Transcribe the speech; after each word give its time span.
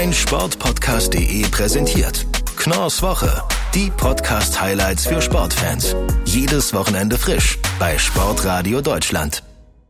mein 0.00 0.14
präsentiert. 1.50 2.26
Knorrs 2.56 3.02
Woche. 3.02 3.42
Die 3.74 3.90
Podcast-Highlights 3.90 5.06
für 5.06 5.20
Sportfans. 5.20 5.94
Jedes 6.24 6.72
Wochenende 6.72 7.18
frisch 7.18 7.58
bei 7.78 7.98
Sportradio 7.98 8.80
Deutschland. 8.80 9.42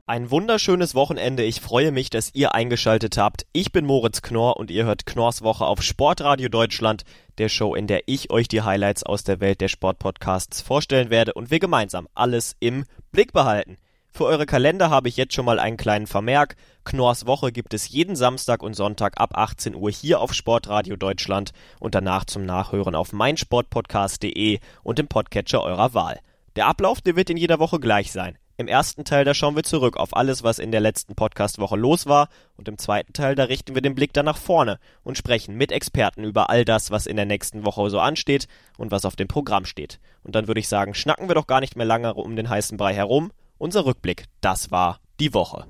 Ein 0.06 0.32
wunderschönes 0.32 0.96
Wochenende. 0.96 1.44
Ich 1.44 1.60
freue 1.60 1.92
mich, 1.92 2.10
dass 2.10 2.34
ihr 2.34 2.56
eingeschaltet 2.56 3.18
habt. 3.18 3.46
Ich 3.52 3.70
bin 3.70 3.86
Moritz 3.86 4.20
Knorr 4.20 4.56
und 4.56 4.72
ihr 4.72 4.84
hört 4.84 5.06
Knorrs 5.06 5.42
Woche 5.42 5.64
auf 5.64 5.80
Sportradio 5.80 6.48
Deutschland, 6.48 7.04
der 7.38 7.48
Show, 7.48 7.76
in 7.76 7.86
der 7.86 8.02
ich 8.06 8.32
euch 8.32 8.48
die 8.48 8.62
Highlights 8.62 9.04
aus 9.04 9.22
der 9.22 9.38
Welt 9.38 9.60
der 9.60 9.68
Sportpodcasts 9.68 10.60
vorstellen 10.60 11.10
werde 11.10 11.34
und 11.34 11.52
wir 11.52 11.60
gemeinsam 11.60 12.08
alles 12.14 12.56
im 12.58 12.84
Blick 13.12 13.32
behalten. 13.32 13.76
Für 14.12 14.24
eure 14.24 14.44
Kalender 14.44 14.90
habe 14.90 15.08
ich 15.08 15.16
jetzt 15.16 15.34
schon 15.34 15.44
mal 15.44 15.58
einen 15.58 15.76
kleinen 15.76 16.06
Vermerk. 16.06 16.56
Knorrs 16.84 17.26
Woche 17.26 17.52
gibt 17.52 17.72
es 17.74 17.88
jeden 17.88 18.16
Samstag 18.16 18.62
und 18.62 18.74
Sonntag 18.74 19.20
ab 19.20 19.30
18 19.34 19.74
Uhr 19.74 19.90
hier 19.90 20.20
auf 20.20 20.34
Sportradio 20.34 20.96
Deutschland 20.96 21.52
und 21.78 21.94
danach 21.94 22.24
zum 22.24 22.44
Nachhören 22.44 22.94
auf 22.94 23.12
meinsportpodcast.de 23.12 24.58
und 24.82 24.98
im 24.98 25.08
Podcatcher 25.08 25.62
eurer 25.62 25.94
Wahl. 25.94 26.18
Der 26.56 26.66
Ablauf, 26.66 27.00
der 27.00 27.16
wird 27.16 27.30
in 27.30 27.36
jeder 27.36 27.60
Woche 27.60 27.78
gleich 27.78 28.10
sein. 28.10 28.36
Im 28.60 28.68
ersten 28.68 29.04
Teil, 29.04 29.24
da 29.24 29.32
schauen 29.32 29.56
wir 29.56 29.62
zurück 29.62 29.96
auf 29.96 30.14
alles, 30.14 30.42
was 30.42 30.58
in 30.58 30.70
der 30.70 30.82
letzten 30.82 31.14
Podcast-Woche 31.14 31.76
los 31.76 32.04
war. 32.04 32.28
Und 32.58 32.68
im 32.68 32.76
zweiten 32.76 33.14
Teil, 33.14 33.34
da 33.34 33.44
richten 33.44 33.74
wir 33.74 33.80
den 33.80 33.94
Blick 33.94 34.12
dann 34.12 34.26
nach 34.26 34.36
vorne 34.36 34.78
und 35.02 35.16
sprechen 35.16 35.56
mit 35.56 35.72
Experten 35.72 36.24
über 36.24 36.50
all 36.50 36.66
das, 36.66 36.90
was 36.90 37.06
in 37.06 37.16
der 37.16 37.24
nächsten 37.24 37.64
Woche 37.64 37.88
so 37.88 38.00
ansteht 38.00 38.48
und 38.76 38.90
was 38.90 39.06
auf 39.06 39.16
dem 39.16 39.28
Programm 39.28 39.64
steht. 39.64 39.98
Und 40.24 40.34
dann 40.34 40.46
würde 40.46 40.60
ich 40.60 40.68
sagen, 40.68 40.92
schnacken 40.92 41.28
wir 41.28 41.34
doch 41.36 41.46
gar 41.46 41.60
nicht 41.60 41.74
mehr 41.74 41.86
lange 41.86 42.12
um 42.12 42.36
den 42.36 42.50
heißen 42.50 42.76
Brei 42.76 42.92
herum. 42.92 43.32
Unser 43.60 43.84
Rückblick, 43.84 44.24
das 44.40 44.70
war 44.70 45.00
die 45.20 45.34
Woche. 45.34 45.66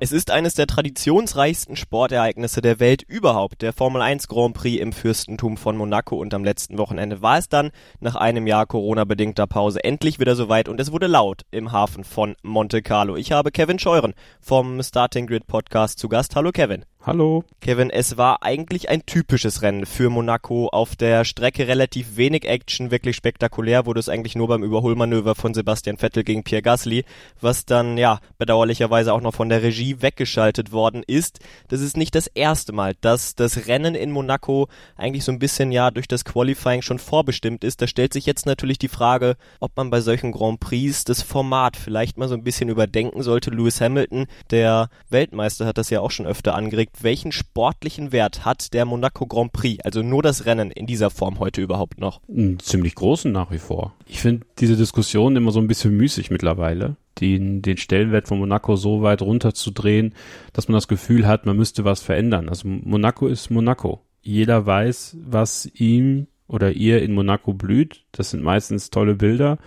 Es 0.00 0.12
ist 0.12 0.30
eines 0.30 0.54
der 0.54 0.66
traditionsreichsten 0.66 1.76
Sportereignisse 1.76 2.62
der 2.62 2.80
Welt 2.80 3.02
überhaupt, 3.02 3.60
der 3.60 3.74
Formel 3.74 4.00
1 4.00 4.28
Grand 4.28 4.54
Prix 4.54 4.80
im 4.80 4.94
Fürstentum 4.94 5.58
von 5.58 5.76
Monaco 5.76 6.16
und 6.16 6.32
am 6.32 6.42
letzten 6.42 6.78
Wochenende 6.78 7.20
war 7.20 7.36
es 7.36 7.50
dann 7.50 7.70
nach 8.00 8.14
einem 8.14 8.46
Jahr 8.46 8.64
Corona-bedingter 8.64 9.46
Pause 9.46 9.84
endlich 9.84 10.18
wieder 10.20 10.36
soweit 10.36 10.70
und 10.70 10.80
es 10.80 10.90
wurde 10.90 11.06
laut 11.06 11.42
im 11.50 11.70
Hafen 11.70 12.02
von 12.02 12.34
Monte 12.42 12.80
Carlo. 12.80 13.16
Ich 13.16 13.30
habe 13.30 13.50
Kevin 13.50 13.78
Scheuren 13.78 14.14
vom 14.40 14.82
Starting 14.82 15.26
Grid 15.26 15.46
Podcast 15.46 15.98
zu 15.98 16.08
Gast. 16.08 16.34
Hallo 16.34 16.50
Kevin. 16.50 16.86
Hallo. 17.06 17.44
Kevin, 17.60 17.90
es 17.90 18.16
war 18.16 18.42
eigentlich 18.42 18.88
ein 18.88 19.04
typisches 19.04 19.60
Rennen 19.60 19.84
für 19.84 20.08
Monaco. 20.08 20.68
Auf 20.68 20.96
der 20.96 21.26
Strecke 21.26 21.68
relativ 21.68 22.16
wenig 22.16 22.46
Action, 22.46 22.90
wirklich 22.90 23.14
spektakulär 23.14 23.84
wurde 23.84 24.00
es 24.00 24.08
eigentlich 24.08 24.36
nur 24.36 24.48
beim 24.48 24.64
Überholmanöver 24.64 25.34
von 25.34 25.52
Sebastian 25.52 25.98
Vettel 25.98 26.24
gegen 26.24 26.44
Pierre 26.44 26.62
Gasly, 26.62 27.04
was 27.42 27.66
dann 27.66 27.98
ja 27.98 28.20
bedauerlicherweise 28.38 29.12
auch 29.12 29.20
noch 29.20 29.34
von 29.34 29.50
der 29.50 29.62
Regie 29.62 30.00
weggeschaltet 30.00 30.72
worden 30.72 31.02
ist. 31.06 31.40
Das 31.68 31.82
ist 31.82 31.98
nicht 31.98 32.14
das 32.14 32.26
erste 32.26 32.72
Mal, 32.72 32.94
dass 33.02 33.34
das 33.34 33.66
Rennen 33.66 33.94
in 33.94 34.10
Monaco 34.10 34.68
eigentlich 34.96 35.24
so 35.24 35.32
ein 35.32 35.38
bisschen 35.38 35.72
ja 35.72 35.90
durch 35.90 36.08
das 36.08 36.24
Qualifying 36.24 36.80
schon 36.80 36.98
vorbestimmt 36.98 37.64
ist. 37.64 37.82
Da 37.82 37.86
stellt 37.86 38.14
sich 38.14 38.24
jetzt 38.24 38.46
natürlich 38.46 38.78
die 38.78 38.88
Frage, 38.88 39.36
ob 39.60 39.76
man 39.76 39.90
bei 39.90 40.00
solchen 40.00 40.32
Grand 40.32 40.58
Prix 40.58 41.04
das 41.04 41.20
Format 41.20 41.76
vielleicht 41.76 42.16
mal 42.16 42.28
so 42.28 42.34
ein 42.34 42.44
bisschen 42.44 42.70
überdenken 42.70 43.22
sollte. 43.22 43.50
Lewis 43.50 43.82
Hamilton, 43.82 44.24
der 44.50 44.88
Weltmeister, 45.10 45.66
hat 45.66 45.76
das 45.76 45.90
ja 45.90 46.00
auch 46.00 46.10
schon 46.10 46.26
öfter 46.26 46.54
angeregt 46.54 46.93
welchen 47.02 47.32
sportlichen 47.32 48.12
Wert 48.12 48.44
hat 48.44 48.72
der 48.74 48.84
Monaco 48.84 49.26
Grand 49.26 49.52
Prix, 49.52 49.84
also 49.84 50.02
nur 50.02 50.22
das 50.22 50.46
Rennen 50.46 50.70
in 50.70 50.86
dieser 50.86 51.10
Form 51.10 51.38
heute 51.38 51.60
überhaupt 51.60 51.98
noch? 51.98 52.20
Einen 52.28 52.58
ziemlich 52.58 52.94
großen 52.94 53.32
nach 53.32 53.50
wie 53.50 53.58
vor. 53.58 53.94
Ich 54.06 54.20
finde 54.20 54.46
diese 54.58 54.76
Diskussion 54.76 55.36
immer 55.36 55.50
so 55.50 55.60
ein 55.60 55.66
bisschen 55.66 55.96
müßig 55.96 56.30
mittlerweile, 56.30 56.96
den, 57.20 57.62
den 57.62 57.76
Stellenwert 57.76 58.28
von 58.28 58.38
Monaco 58.38 58.76
so 58.76 59.02
weit 59.02 59.22
runterzudrehen, 59.22 60.14
dass 60.52 60.68
man 60.68 60.74
das 60.74 60.88
Gefühl 60.88 61.26
hat, 61.26 61.46
man 61.46 61.56
müsste 61.56 61.84
was 61.84 62.00
verändern. 62.00 62.48
Also 62.48 62.68
Monaco 62.68 63.26
ist 63.26 63.50
Monaco. 63.50 64.00
Jeder 64.22 64.64
weiß, 64.64 65.16
was 65.24 65.66
ihm 65.74 66.26
oder 66.46 66.72
ihr 66.72 67.02
in 67.02 67.14
Monaco 67.14 67.52
blüht. 67.52 68.04
Das 68.12 68.30
sind 68.30 68.42
meistens 68.42 68.90
tolle 68.90 69.14
Bilder. 69.14 69.58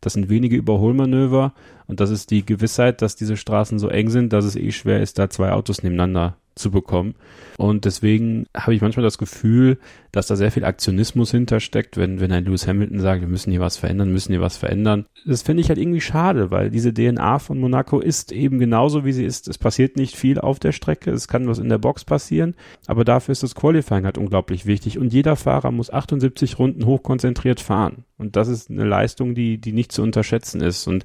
Das 0.00 0.12
sind 0.12 0.28
wenige 0.28 0.56
Überholmanöver. 0.56 1.54
Und 1.86 2.00
das 2.00 2.10
ist 2.10 2.30
die 2.30 2.44
Gewissheit, 2.44 3.02
dass 3.02 3.16
diese 3.16 3.36
Straßen 3.36 3.78
so 3.78 3.88
eng 3.88 4.10
sind, 4.10 4.32
dass 4.32 4.44
es 4.44 4.56
eh 4.56 4.72
schwer 4.72 5.00
ist, 5.00 5.18
da 5.18 5.30
zwei 5.30 5.52
Autos 5.52 5.82
nebeneinander 5.82 6.36
zu 6.54 6.70
bekommen. 6.70 7.14
Und 7.56 7.84
deswegen 7.84 8.46
habe 8.56 8.74
ich 8.74 8.80
manchmal 8.80 9.04
das 9.04 9.18
Gefühl, 9.18 9.78
dass 10.12 10.26
da 10.26 10.36
sehr 10.36 10.50
viel 10.50 10.64
Aktionismus 10.64 11.30
hintersteckt, 11.30 11.96
wenn, 11.96 12.20
wenn 12.20 12.32
ein 12.32 12.44
Lewis 12.44 12.66
Hamilton 12.66 13.00
sagt, 13.00 13.20
wir 13.20 13.28
müssen 13.28 13.50
hier 13.50 13.60
was 13.60 13.76
verändern, 13.76 14.12
müssen 14.12 14.32
hier 14.32 14.40
was 14.40 14.56
verändern. 14.56 15.06
Das 15.24 15.42
finde 15.42 15.60
ich 15.60 15.68
halt 15.68 15.78
irgendwie 15.78 16.00
schade, 16.00 16.50
weil 16.50 16.70
diese 16.70 16.92
DNA 16.92 17.38
von 17.38 17.58
Monaco 17.58 18.00
ist 18.00 18.32
eben 18.32 18.58
genauso, 18.58 19.04
wie 19.04 19.12
sie 19.12 19.24
ist. 19.24 19.48
Es 19.48 19.58
passiert 19.58 19.96
nicht 19.96 20.16
viel 20.16 20.38
auf 20.38 20.58
der 20.58 20.72
Strecke, 20.72 21.10
es 21.10 21.28
kann 21.28 21.48
was 21.48 21.58
in 21.58 21.68
der 21.68 21.78
Box 21.78 22.04
passieren, 22.04 22.54
aber 22.86 23.04
dafür 23.04 23.32
ist 23.32 23.42
das 23.42 23.54
Qualifying 23.54 24.04
halt 24.04 24.18
unglaublich 24.18 24.66
wichtig 24.66 24.98
und 24.98 25.12
jeder 25.12 25.36
Fahrer 25.36 25.70
muss 25.70 25.92
78 25.92 26.58
Runden 26.58 26.86
hochkonzentriert 26.86 27.60
fahren. 27.60 28.04
Und 28.18 28.36
das 28.36 28.48
ist 28.48 28.70
eine 28.70 28.84
Leistung, 28.84 29.34
die, 29.34 29.58
die 29.58 29.72
nicht 29.72 29.92
zu 29.92 30.02
unterschätzen 30.02 30.60
ist. 30.60 30.86
Und 30.86 31.04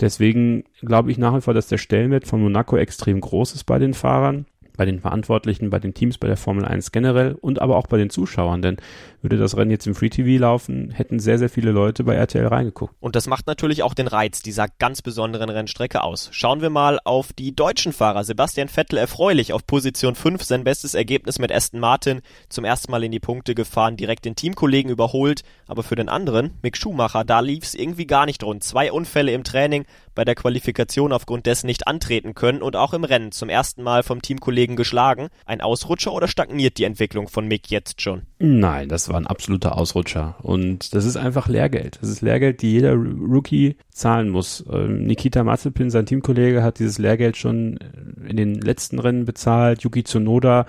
deswegen 0.00 0.64
glaube 0.80 1.10
ich 1.10 1.18
nach 1.18 1.36
wie 1.36 1.40
vor, 1.40 1.54
dass 1.54 1.68
der 1.68 1.78
Stellenwert 1.78 2.26
von 2.26 2.40
Monaco 2.40 2.76
extrem 2.76 3.20
groß 3.20 3.54
ist 3.54 3.64
bei 3.64 3.78
den 3.78 3.94
Fahrern 3.94 4.46
bei 4.76 4.84
den 4.84 5.00
Verantwortlichen, 5.00 5.70
bei 5.70 5.78
den 5.78 5.94
Teams, 5.94 6.18
bei 6.18 6.26
der 6.26 6.36
Formel 6.36 6.64
1 6.64 6.92
generell 6.92 7.36
und 7.40 7.60
aber 7.60 7.76
auch 7.76 7.86
bei 7.86 7.96
den 7.96 8.10
Zuschauern, 8.10 8.62
denn 8.62 8.76
würde 9.24 9.38
das 9.38 9.56
Rennen 9.56 9.70
jetzt 9.70 9.86
im 9.86 9.94
Free 9.94 10.10
TV 10.10 10.40
laufen, 10.40 10.90
hätten 10.90 11.18
sehr, 11.18 11.38
sehr 11.38 11.48
viele 11.48 11.72
Leute 11.72 12.04
bei 12.04 12.14
RTL 12.14 12.46
reingeguckt. 12.46 12.94
Und 13.00 13.16
das 13.16 13.26
macht 13.26 13.46
natürlich 13.46 13.82
auch 13.82 13.94
den 13.94 14.06
Reiz 14.06 14.42
dieser 14.42 14.68
ganz 14.78 15.02
besonderen 15.02 15.48
Rennstrecke 15.48 16.02
aus. 16.02 16.28
Schauen 16.30 16.60
wir 16.60 16.70
mal 16.70 17.00
auf 17.04 17.32
die 17.32 17.56
deutschen 17.56 17.92
Fahrer. 17.92 18.22
Sebastian 18.22 18.68
Vettel 18.68 18.98
erfreulich 18.98 19.52
auf 19.54 19.66
Position 19.66 20.14
5, 20.14 20.42
sein 20.44 20.62
bestes 20.62 20.94
Ergebnis 20.94 21.38
mit 21.38 21.50
Aston 21.50 21.80
Martin, 21.80 22.20
zum 22.50 22.64
ersten 22.64 22.92
Mal 22.92 23.02
in 23.02 23.12
die 23.12 23.18
Punkte 23.18 23.54
gefahren, 23.54 23.96
direkt 23.96 24.26
den 24.26 24.36
Teamkollegen 24.36 24.92
überholt, 24.92 25.42
aber 25.66 25.82
für 25.82 25.96
den 25.96 26.10
anderen, 26.10 26.52
Mick 26.62 26.76
Schumacher, 26.76 27.24
da 27.24 27.40
lief 27.40 27.64
es 27.64 27.74
irgendwie 27.74 28.06
gar 28.06 28.26
nicht 28.26 28.44
rund. 28.44 28.62
Zwei 28.62 28.92
Unfälle 28.92 29.32
im 29.32 29.42
Training, 29.42 29.86
bei 30.14 30.24
der 30.24 30.34
Qualifikation 30.34 31.12
aufgrund 31.12 31.46
dessen 31.46 31.66
nicht 31.66 31.86
antreten 31.86 32.34
können 32.34 32.62
und 32.62 32.76
auch 32.76 32.92
im 32.92 33.04
Rennen 33.04 33.32
zum 33.32 33.48
ersten 33.48 33.82
Mal 33.82 34.02
vom 34.02 34.22
Teamkollegen 34.22 34.76
geschlagen. 34.76 35.28
Ein 35.46 35.60
Ausrutscher 35.60 36.12
oder 36.12 36.28
stagniert 36.28 36.78
die 36.78 36.84
Entwicklung 36.84 37.28
von 37.28 37.48
Mick 37.48 37.70
jetzt 37.70 38.00
schon? 38.00 38.22
Nein, 38.38 38.88
das 38.88 39.08
war 39.08 39.13
ein 39.16 39.26
absoluter 39.26 39.76
Ausrutscher. 39.76 40.36
Und 40.42 40.94
das 40.94 41.04
ist 41.04 41.16
einfach 41.16 41.48
Lehrgeld. 41.48 41.98
Das 42.00 42.08
ist 42.08 42.20
Lehrgeld, 42.20 42.62
die 42.62 42.72
jeder 42.72 42.94
Rookie 42.94 43.76
zahlen 43.90 44.30
muss. 44.30 44.64
Ähm, 44.70 45.04
Nikita 45.04 45.44
Mazepin, 45.44 45.90
sein 45.90 46.06
Teamkollege, 46.06 46.62
hat 46.62 46.78
dieses 46.78 46.98
Lehrgeld 46.98 47.36
schon 47.36 47.78
in 48.26 48.36
den 48.36 48.54
letzten 48.54 48.98
Rennen 48.98 49.24
bezahlt. 49.24 49.82
Yuki 49.82 50.04
Tsunoda 50.04 50.66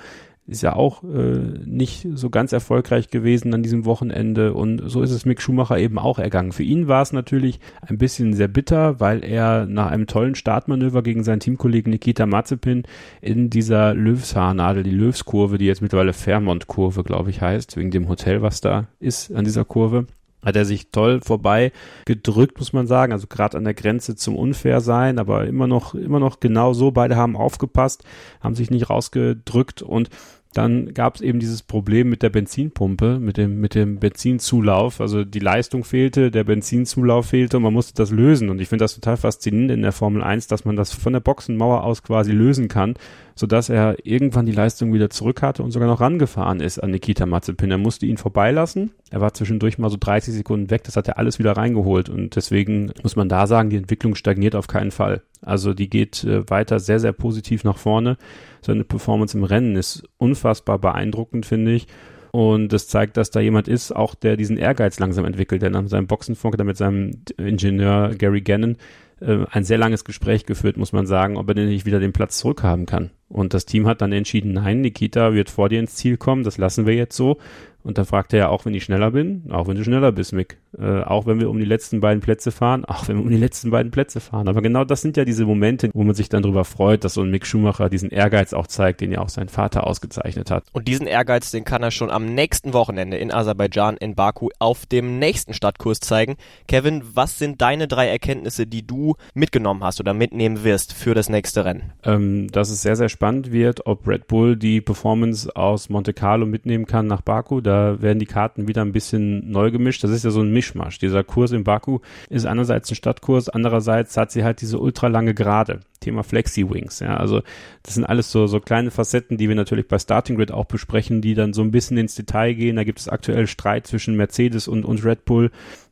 ist 0.48 0.62
ja 0.62 0.76
auch 0.76 1.04
äh, 1.04 1.40
nicht 1.66 2.08
so 2.14 2.30
ganz 2.30 2.54
erfolgreich 2.54 3.10
gewesen 3.10 3.54
an 3.54 3.64
diesem 3.64 3.86
Wochenende 3.86 4.54
und 4.54 4.90
so 4.90 5.02
ist 5.02 5.12
es 5.12 5.26
Mick 5.26 5.42
Schumacher 5.42 5.80
eben 5.80 5.98
auch 5.98 6.20
ergangen. 6.20 6.52
Für 6.52 6.64
ihn 6.64 6.88
war 6.88 7.02
es 7.02 7.14
natürlich 7.14 7.60
ein 7.82 7.98
bisschen 7.98 8.34
sehr 8.34 8.48
bitter, 8.48 9.00
weil 9.00 9.24
er 9.24 9.66
nach 9.66 9.90
einem 9.90 10.06
tollen 10.06 10.36
Startmanöver 10.36 11.02
gegen 11.02 11.24
seinen 11.24 11.40
Teamkollegen 11.40 11.92
Nikita 11.92 12.28
Mazepin 12.28 12.84
in 13.22 13.50
dieser 13.50 13.96
Löwshaarnadel, 13.96 14.84
die 14.84 14.92
Löwskurve, 14.92 15.58
die 15.58 15.66
jetzt 15.66 15.82
mittlerweile 15.82 16.14
Fairmont-Kurve, 16.14 17.04
glaube 17.04 17.32
ich, 17.32 17.42
heißt, 17.42 17.76
wegen 17.78 17.90
dem 17.90 18.08
Hotel, 18.08 18.44
was 18.44 18.62
da 18.62 18.88
ist 19.00 19.34
an 19.34 19.46
dieser 19.46 19.66
Kurve, 19.66 20.06
hat 20.46 20.56
er 20.56 20.64
sich 20.64 20.92
toll 20.92 21.20
vorbei 21.22 21.72
gedrückt, 22.06 22.60
muss 22.60 22.72
man 22.72 22.88
sagen. 22.88 23.12
Also 23.12 23.28
gerade 23.28 23.58
an 23.58 23.64
der 23.64 23.74
Grenze 23.74 24.16
zum 24.16 24.36
Unfairsein, 24.36 25.18
aber 25.18 25.48
immer 25.48 25.66
noch, 25.68 25.96
immer 25.96 26.20
noch 26.20 26.40
genau 26.40 26.74
so. 26.74 26.92
Beide 26.92 27.16
haben 27.16 27.36
aufgepasst, 27.36 28.04
haben 28.40 28.56
sich 28.56 28.70
nicht 28.70 28.90
rausgedrückt 28.90 29.82
und 29.82 30.10
dann 30.58 30.94
gab 30.94 31.16
es 31.16 31.22
eben 31.22 31.40
dieses 31.42 31.64
Problem 31.64 32.08
mit 32.08 32.24
der 32.24 32.30
Benzinpumpe, 32.30 33.20
mit 33.20 33.36
dem, 33.36 33.60
mit 33.60 33.76
dem 33.76 34.00
Benzinzulauf. 34.00 35.02
Also 35.02 35.26
die 35.26 35.40
Leistung 35.40 35.84
fehlte, 35.84 36.32
der 36.32 36.46
Benzinzulauf 36.46 37.28
fehlte 37.28 37.58
und 37.58 37.64
man 37.64 37.74
musste 37.74 37.94
das 37.94 38.10
lösen. 38.10 38.50
Und 38.50 38.62
ich 38.62 38.70
finde 38.70 38.86
das 38.86 38.96
total 38.96 39.18
faszinierend 39.18 39.72
in 39.72 39.82
der 39.82 39.92
Formel 39.92 40.24
1, 40.24 40.48
dass 40.48 40.64
man 40.64 40.78
das 40.78 40.94
von 40.94 41.12
der 41.12 41.20
Boxenmauer 41.20 41.84
aus 41.84 42.04
quasi 42.04 42.32
lösen 42.32 42.70
kann, 42.70 42.94
sodass 43.36 43.68
er 43.68 43.98
irgendwann 44.06 44.46
die 44.46 44.54
Leistung 44.54 44.94
wieder 44.94 45.10
zurück 45.10 45.42
hatte 45.42 45.62
und 45.62 45.72
sogar 45.72 45.90
noch 45.90 46.00
rangefahren 46.00 46.62
ist 46.62 46.79
an 46.79 46.91
Nikita 46.91 47.26
Mazepin. 47.26 47.72
Er 47.72 47.78
musste 47.78 48.06
ihn 48.06 48.16
vorbeilassen. 48.18 48.91
Er 49.12 49.20
war 49.20 49.34
zwischendurch 49.34 49.78
mal 49.78 49.90
so 49.90 49.97
30 50.00 50.34
Sekunden 50.34 50.70
weg. 50.70 50.85
Das 50.85 50.96
hat 50.96 51.09
er 51.09 51.18
alles 51.18 51.38
wieder 51.38 51.58
reingeholt. 51.58 52.08
Und 52.08 52.38
deswegen 52.38 52.94
muss 53.03 53.18
man 53.18 53.28
da 53.28 53.46
sagen, 53.46 53.70
die 53.70 53.78
Entwicklung 53.78 54.16
stagniert 54.16 54.56
auf 54.56 54.68
keinen 54.68 54.91
Fall. 54.91 55.22
Also 55.41 55.74
die 55.74 55.90
geht 55.90 56.24
äh, 56.24 56.50
weiter 56.50 56.79
sehr, 56.79 57.00
sehr 57.00 57.12
positiv 57.12 57.64
nach 57.66 57.78
vorne. 57.78 58.18
Seine 58.66 58.84
Performance 58.84 59.38
im 59.38 59.44
Rennen 59.44 59.76
ist 59.76 60.03
unfassbar 60.17 60.79
beeindruckend, 60.79 61.46
finde 61.46 61.73
ich. 61.73 61.88
Und 62.32 62.73
das 62.73 62.88
zeigt, 62.88 63.16
dass 63.16 63.32
da 63.32 63.40
jemand 63.40 63.67
ist, 63.67 63.96
auch 63.96 64.14
der 64.14 64.35
diesen 64.35 64.58
Ehrgeiz 64.58 65.00
langsam 65.00 65.23
entwickelt. 65.23 65.62
Denn 65.62 65.76
an 65.76 65.88
seinem 65.88 66.08
Boxenfunk, 66.08 66.62
mit 66.64 66.76
seinem 66.76 67.22
Ingenieur 67.38 68.14
Gary 68.16 68.41
Gannon, 68.41 68.78
äh, 69.22 69.46
ein 69.52 69.64
sehr 69.64 69.78
langes 69.78 70.03
Gespräch 70.03 70.46
geführt, 70.46 70.78
muss 70.78 70.91
man 70.91 71.06
sagen, 71.06 71.38
ob 71.38 71.47
er 71.47 71.53
denn 71.53 71.67
nicht 71.70 71.85
wieder 71.85 72.00
den 72.00 72.12
Platz 72.12 72.38
zurückhaben 72.38 72.85
kann. 72.85 73.12
Und 73.28 73.54
das 73.54 73.66
Team 73.66 73.88
hat 73.88 74.02
dann 74.02 74.12
entschieden, 74.12 74.54
nein, 74.54 74.82
Nikita 74.82 75.34
wird 75.34 75.50
vor 75.50 75.70
dir 75.70 75.80
ins 75.80 75.96
Ziel 75.96 76.18
kommen, 76.18 76.44
das 76.44 76.58
lassen 76.58 76.86
wir 76.86 76.94
jetzt 76.94 77.16
so. 77.16 77.38
Und 77.86 78.00
dann 78.00 78.06
fragt 78.06 78.34
er 78.34 78.40
ja 78.40 78.50
auch, 78.50 78.66
wenn 78.66 78.74
ich 78.74 78.84
schneller 78.84 79.12
bin, 79.12 79.44
auch 79.52 79.68
wenn 79.68 79.76
du 79.76 79.84
schneller 79.84 80.12
bist, 80.12 80.34
Mick. 80.34 80.58
Äh, 80.76 81.04
auch 81.04 81.28
wenn 81.28 81.40
wir 81.40 81.52
um 81.52 81.60
die 81.60 81.66
letzten 81.66 82.00
beiden 82.00 82.20
Plätze 82.20 82.52
fahren, 82.52 82.84
auch 82.88 83.08
wenn 83.08 83.18
wir 83.18 83.24
um 83.24 83.30
die 83.30 83.38
letzten 83.38 83.70
beiden 83.70 83.92
Plätze 83.92 84.20
fahren. 84.20 84.48
Aber 84.48 84.64
genau 84.64 84.86
das 84.86 85.02
sind 85.02 85.18
ja 85.18 85.24
diese 85.24 85.46
Momente, 85.46 85.92
wo 85.94 86.04
man 86.04 86.16
sich 86.16 86.28
dann 86.28 86.42
darüber 86.42 86.66
freut, 86.66 87.04
dass 87.04 87.14
so 87.14 87.22
ein 87.22 87.30
Mick 87.30 87.46
Schumacher 87.46 87.88
diesen 87.88 88.10
Ehrgeiz 88.10 88.54
auch 88.54 88.66
zeigt, 88.66 89.02
den 89.02 89.12
ja 89.12 89.20
auch 89.20 89.30
sein 89.30 89.50
Vater 89.50 89.86
ausgezeichnet 89.86 90.50
hat. 90.50 90.64
Und 90.74 90.88
diesen 90.88 91.06
Ehrgeiz, 91.06 91.52
den 91.52 91.64
kann 91.64 91.84
er 91.84 91.92
schon 91.92 92.10
am 92.10 92.26
nächsten 92.26 92.74
Wochenende 92.74 93.18
in 93.18 93.32
Aserbaidschan, 93.32 93.98
in 93.98 94.16
Baku, 94.16 94.50
auf 94.58 94.88
dem 94.88 95.20
nächsten 95.20 95.54
Stadtkurs 95.54 96.00
zeigen. 96.00 96.38
Kevin, 96.68 97.04
was 97.14 97.38
sind 97.38 97.62
deine 97.62 97.88
drei 97.88 98.08
Erkenntnisse, 98.08 98.66
die 98.66 98.86
du 98.86 99.16
mitgenommen 99.36 99.84
hast 99.84 100.00
oder 100.00 100.16
mitnehmen 100.16 100.64
wirst 100.64 100.92
für 100.92 101.14
das 101.14 101.30
nächste 101.30 101.66
Rennen? 101.66 101.94
Ähm, 102.04 102.48
dass 102.52 102.72
es 102.72 102.82
sehr, 102.82 102.96
sehr 102.96 103.10
spannend 103.16 103.53
wird, 103.53 103.85
ob 103.88 104.06
Red 104.06 104.28
Bull 104.28 104.58
die 104.58 104.82
Performance 104.82 105.56
aus 105.56 105.88
Monte 105.88 106.14
Carlo 106.14 106.46
mitnehmen 106.46 106.85
kann 106.85 107.08
nach 107.08 107.22
Baku. 107.22 107.62
Da 107.62 108.02
werden 108.02 108.20
die 108.20 108.26
Karten 108.26 108.67
wieder 108.67 108.82
ein 108.82 108.91
bisschen 108.91 109.50
neu 109.50 109.72
gemischt. 109.72 110.03
Das 110.03 110.12
ist 110.12 110.26
ja 110.26 110.32
so 110.32 110.41
ein 110.41 110.52
Mischmasch. 110.52 111.00
Dieser 111.00 111.23
Kurs 111.23 111.53
in 111.53 111.64
Baku 111.64 112.00
ist 112.29 112.46
einerseits 112.46 112.91
ein 112.91 112.96
Stadtkurs, 112.96 113.47
andererseits 113.47 114.17
hat 114.17 114.32
sie 114.32 114.44
halt 114.44 114.59
diese 114.59 114.79
ultralange 114.79 115.34
Gerade. 115.34 115.79
Thema 116.05 116.23
Flexi-Wings. 116.23 116.99
Ja, 116.99 117.17
also 117.17 117.41
das 117.84 117.96
sind 117.96 118.05
alles 118.05 118.31
so, 118.31 118.47
so 118.47 118.59
kleine 118.59 118.91
Facetten, 118.91 119.37
die 119.37 119.49
wir 119.49 119.55
natürlich 119.55 119.87
bei 119.87 119.99
Starting 119.99 120.37
Grid 120.37 120.52
auch 120.52 120.66
besprechen, 120.66 121.22
die 121.22 121.34
dann 121.34 121.53
so 121.53 121.61
ein 121.61 121.72
bisschen 121.72 121.97
ins 121.97 122.16
Detail 122.16 122.53
gehen. 122.53 122.75
Da 122.75 122.84
gibt 122.84 122.99
es 122.99 123.09
aktuell 123.09 123.47
Streit 123.47 123.87
zwischen 123.87 124.16
Mercedes 124.16 124.67
und, 124.67 124.85
und 124.85 125.03
Red 125.03 125.25
Bull. 125.25 125.52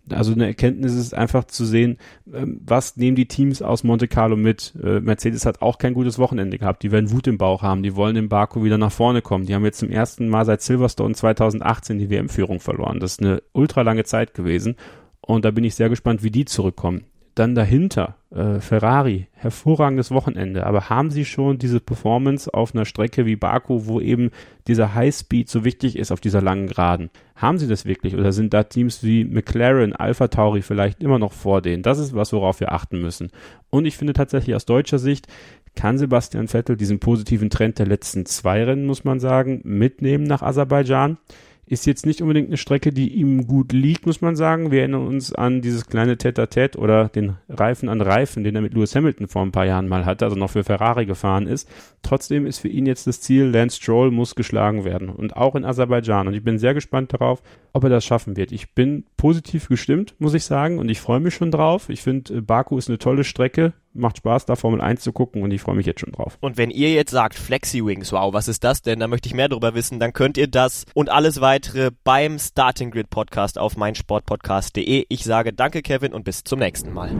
Also 0.09 0.33
eine 0.33 0.47
Erkenntnis 0.47 0.93
ist 0.95 1.13
einfach 1.13 1.45
zu 1.45 1.63
sehen, 1.65 1.97
ähm, 2.33 2.59
was 2.65 2.97
nehmen 2.97 3.15
die 3.15 3.27
Teams 3.27 3.61
aus 3.61 3.83
Monte 3.83 4.09
Carlo 4.09 4.35
mit. 4.35 4.73
Äh, 4.83 4.99
Mercedes 4.99 5.45
hat 5.45 5.61
auch 5.61 5.77
kein 5.77 5.93
gutes 5.93 6.19
Wochenende 6.19 6.57
gehabt. 6.57 6.83
Die 6.83 6.91
werden 6.91 7.11
Wut 7.11 7.27
im 7.27 7.37
Bauch 7.37 7.61
haben. 7.61 7.83
Die 7.83 7.95
wollen 7.95 8.17
in 8.17 8.27
Baku 8.27 8.63
wieder 8.63 8.77
nach 8.77 8.91
vorne 8.91 9.21
kommen. 9.21 9.45
Die 9.45 9.55
haben 9.55 9.63
jetzt 9.63 9.79
zum 9.79 9.89
ersten 9.89 10.27
Mal 10.27 10.45
seit 10.45 10.61
Silverstone 10.61 11.15
2018 11.15 11.99
die 11.99 12.09
WM-Führung 12.09 12.59
verloren. 12.59 12.99
Das 12.99 13.13
ist 13.13 13.21
eine 13.21 13.41
ultra 13.53 13.81
lange 13.81 14.03
Zeit 14.03 14.33
gewesen. 14.33 14.75
Und 15.21 15.45
da 15.45 15.51
bin 15.51 15.63
ich 15.63 15.75
sehr 15.75 15.87
gespannt, 15.87 16.21
wie 16.21 16.31
die 16.31 16.43
zurückkommen. 16.43 17.05
Dann 17.35 17.55
dahinter, 17.55 18.15
äh, 18.29 18.59
Ferrari, 18.59 19.27
hervorragendes 19.33 20.11
Wochenende. 20.11 20.65
Aber 20.67 20.89
haben 20.89 21.09
sie 21.09 21.25
schon 21.25 21.57
diese 21.57 21.79
Performance 21.79 22.53
auf 22.53 22.75
einer 22.75 22.85
Strecke 22.85 23.25
wie 23.25 23.35
Baku, 23.35 23.85
wo 23.85 23.99
eben 23.99 24.29
dieser 24.67 24.93
Highspeed 24.93 25.49
so 25.49 25.65
wichtig 25.65 25.97
ist 25.97 26.11
auf 26.11 26.19
dieser 26.19 26.41
langen 26.41 26.67
Geraden? 26.67 27.09
Haben 27.35 27.57
sie 27.57 27.67
das 27.67 27.85
wirklich? 27.85 28.15
Oder 28.15 28.31
sind 28.31 28.53
da 28.53 28.63
Teams 28.63 29.03
wie 29.03 29.25
McLaren, 29.25 29.93
Alpha 29.93 30.27
Tauri 30.27 30.61
vielleicht 30.61 31.01
immer 31.01 31.17
noch 31.17 31.33
vor 31.33 31.61
denen? 31.61 31.83
Das 31.83 31.97
ist 31.97 32.13
was, 32.13 32.33
worauf 32.33 32.59
wir 32.59 32.71
achten 32.71 33.01
müssen. 33.01 33.31
Und 33.69 33.85
ich 33.85 33.97
finde 33.97 34.13
tatsächlich 34.13 34.55
aus 34.55 34.65
deutscher 34.65 34.99
Sicht, 34.99 35.27
kann 35.75 35.97
Sebastian 35.97 36.47
Vettel 36.47 36.77
diesen 36.77 36.99
positiven 36.99 37.49
Trend 37.49 37.79
der 37.79 37.87
letzten 37.87 38.25
zwei 38.25 38.63
Rennen, 38.63 38.85
muss 38.85 39.03
man 39.03 39.19
sagen, 39.19 39.61
mitnehmen 39.63 40.23
nach 40.23 40.43
Aserbaidschan. 40.43 41.17
Ist 41.65 41.85
jetzt 41.85 42.05
nicht 42.05 42.21
unbedingt 42.21 42.49
eine 42.49 42.57
Strecke, 42.57 42.91
die 42.91 43.13
ihm 43.13 43.47
gut 43.47 43.71
liegt, 43.71 44.05
muss 44.05 44.19
man 44.19 44.35
sagen. 44.35 44.69
Wir 44.71 44.79
erinnern 44.79 45.07
uns 45.07 45.33
an 45.33 45.61
dieses 45.61 45.87
kleine 45.87 46.17
Tete-a-Tete 46.17 46.77
oder 46.77 47.07
den 47.07 47.37
Reifen 47.47 47.87
an 47.87 48.01
Reifen, 48.01 48.43
den 48.43 48.55
er 48.55 48.61
mit 48.61 48.73
Lewis 48.73 48.95
Hamilton 48.95 49.29
vor 49.29 49.43
ein 49.43 49.53
paar 49.53 49.65
Jahren 49.65 49.87
mal 49.87 50.05
hatte, 50.05 50.25
also 50.25 50.35
noch 50.35 50.49
für 50.49 50.65
Ferrari 50.65 51.05
gefahren 51.05 51.47
ist. 51.47 51.69
Trotzdem 52.01 52.45
ist 52.45 52.59
für 52.59 52.67
ihn 52.67 52.85
jetzt 52.85 53.07
das 53.07 53.21
Ziel, 53.21 53.45
Lance 53.45 53.77
Stroll 53.77 54.11
muss 54.11 54.35
geschlagen 54.35 54.83
werden 54.83 55.07
und 55.07 55.37
auch 55.37 55.55
in 55.55 55.63
Aserbaidschan. 55.63 56.27
Und 56.27 56.33
ich 56.33 56.43
bin 56.43 56.57
sehr 56.57 56.73
gespannt 56.73 57.13
darauf, 57.13 57.41
ob 57.71 57.85
er 57.85 57.89
das 57.89 58.03
schaffen 58.03 58.35
wird. 58.35 58.51
Ich 58.51 58.73
bin 58.73 59.05
positiv 59.15 59.69
gestimmt, 59.69 60.15
muss 60.19 60.33
ich 60.33 60.43
sagen, 60.43 60.79
und 60.79 60.89
ich 60.89 60.99
freue 60.99 61.21
mich 61.21 61.33
schon 61.33 61.51
drauf. 61.51 61.87
Ich 61.87 62.01
finde, 62.01 62.35
äh, 62.35 62.41
Baku 62.41 62.77
ist 62.77 62.89
eine 62.89 62.97
tolle 62.97 63.23
Strecke 63.23 63.73
macht 63.93 64.17
Spaß, 64.17 64.45
da 64.45 64.55
Formel 64.55 64.81
1 64.81 65.01
zu 65.01 65.11
gucken 65.11 65.43
und 65.43 65.51
ich 65.51 65.61
freue 65.61 65.75
mich 65.75 65.85
jetzt 65.85 66.01
schon 66.01 66.11
drauf. 66.11 66.37
Und 66.41 66.57
wenn 66.57 66.69
ihr 66.69 66.91
jetzt 66.91 67.11
sagt, 67.11 67.35
Flexi 67.35 67.85
Wings, 67.85 68.11
wow, 68.11 68.33
was 68.33 68.47
ist 68.47 68.63
das 68.63 68.81
denn? 68.81 68.99
Da 68.99 69.07
möchte 69.07 69.27
ich 69.27 69.35
mehr 69.35 69.49
darüber 69.49 69.73
wissen, 69.73 69.99
dann 69.99 70.13
könnt 70.13 70.37
ihr 70.37 70.47
das 70.47 70.85
und 70.93 71.09
alles 71.09 71.41
weitere 71.41 71.91
beim 72.03 72.39
Starting 72.39 72.91
Grid 72.91 73.09
Podcast 73.09 73.57
auf 73.57 73.77
meinsportpodcast.de. 73.77 75.05
Ich 75.09 75.23
sage 75.23 75.53
danke, 75.53 75.81
Kevin, 75.81 76.13
und 76.13 76.23
bis 76.23 76.43
zum 76.43 76.59
nächsten 76.59 76.93
Mal. 76.93 77.11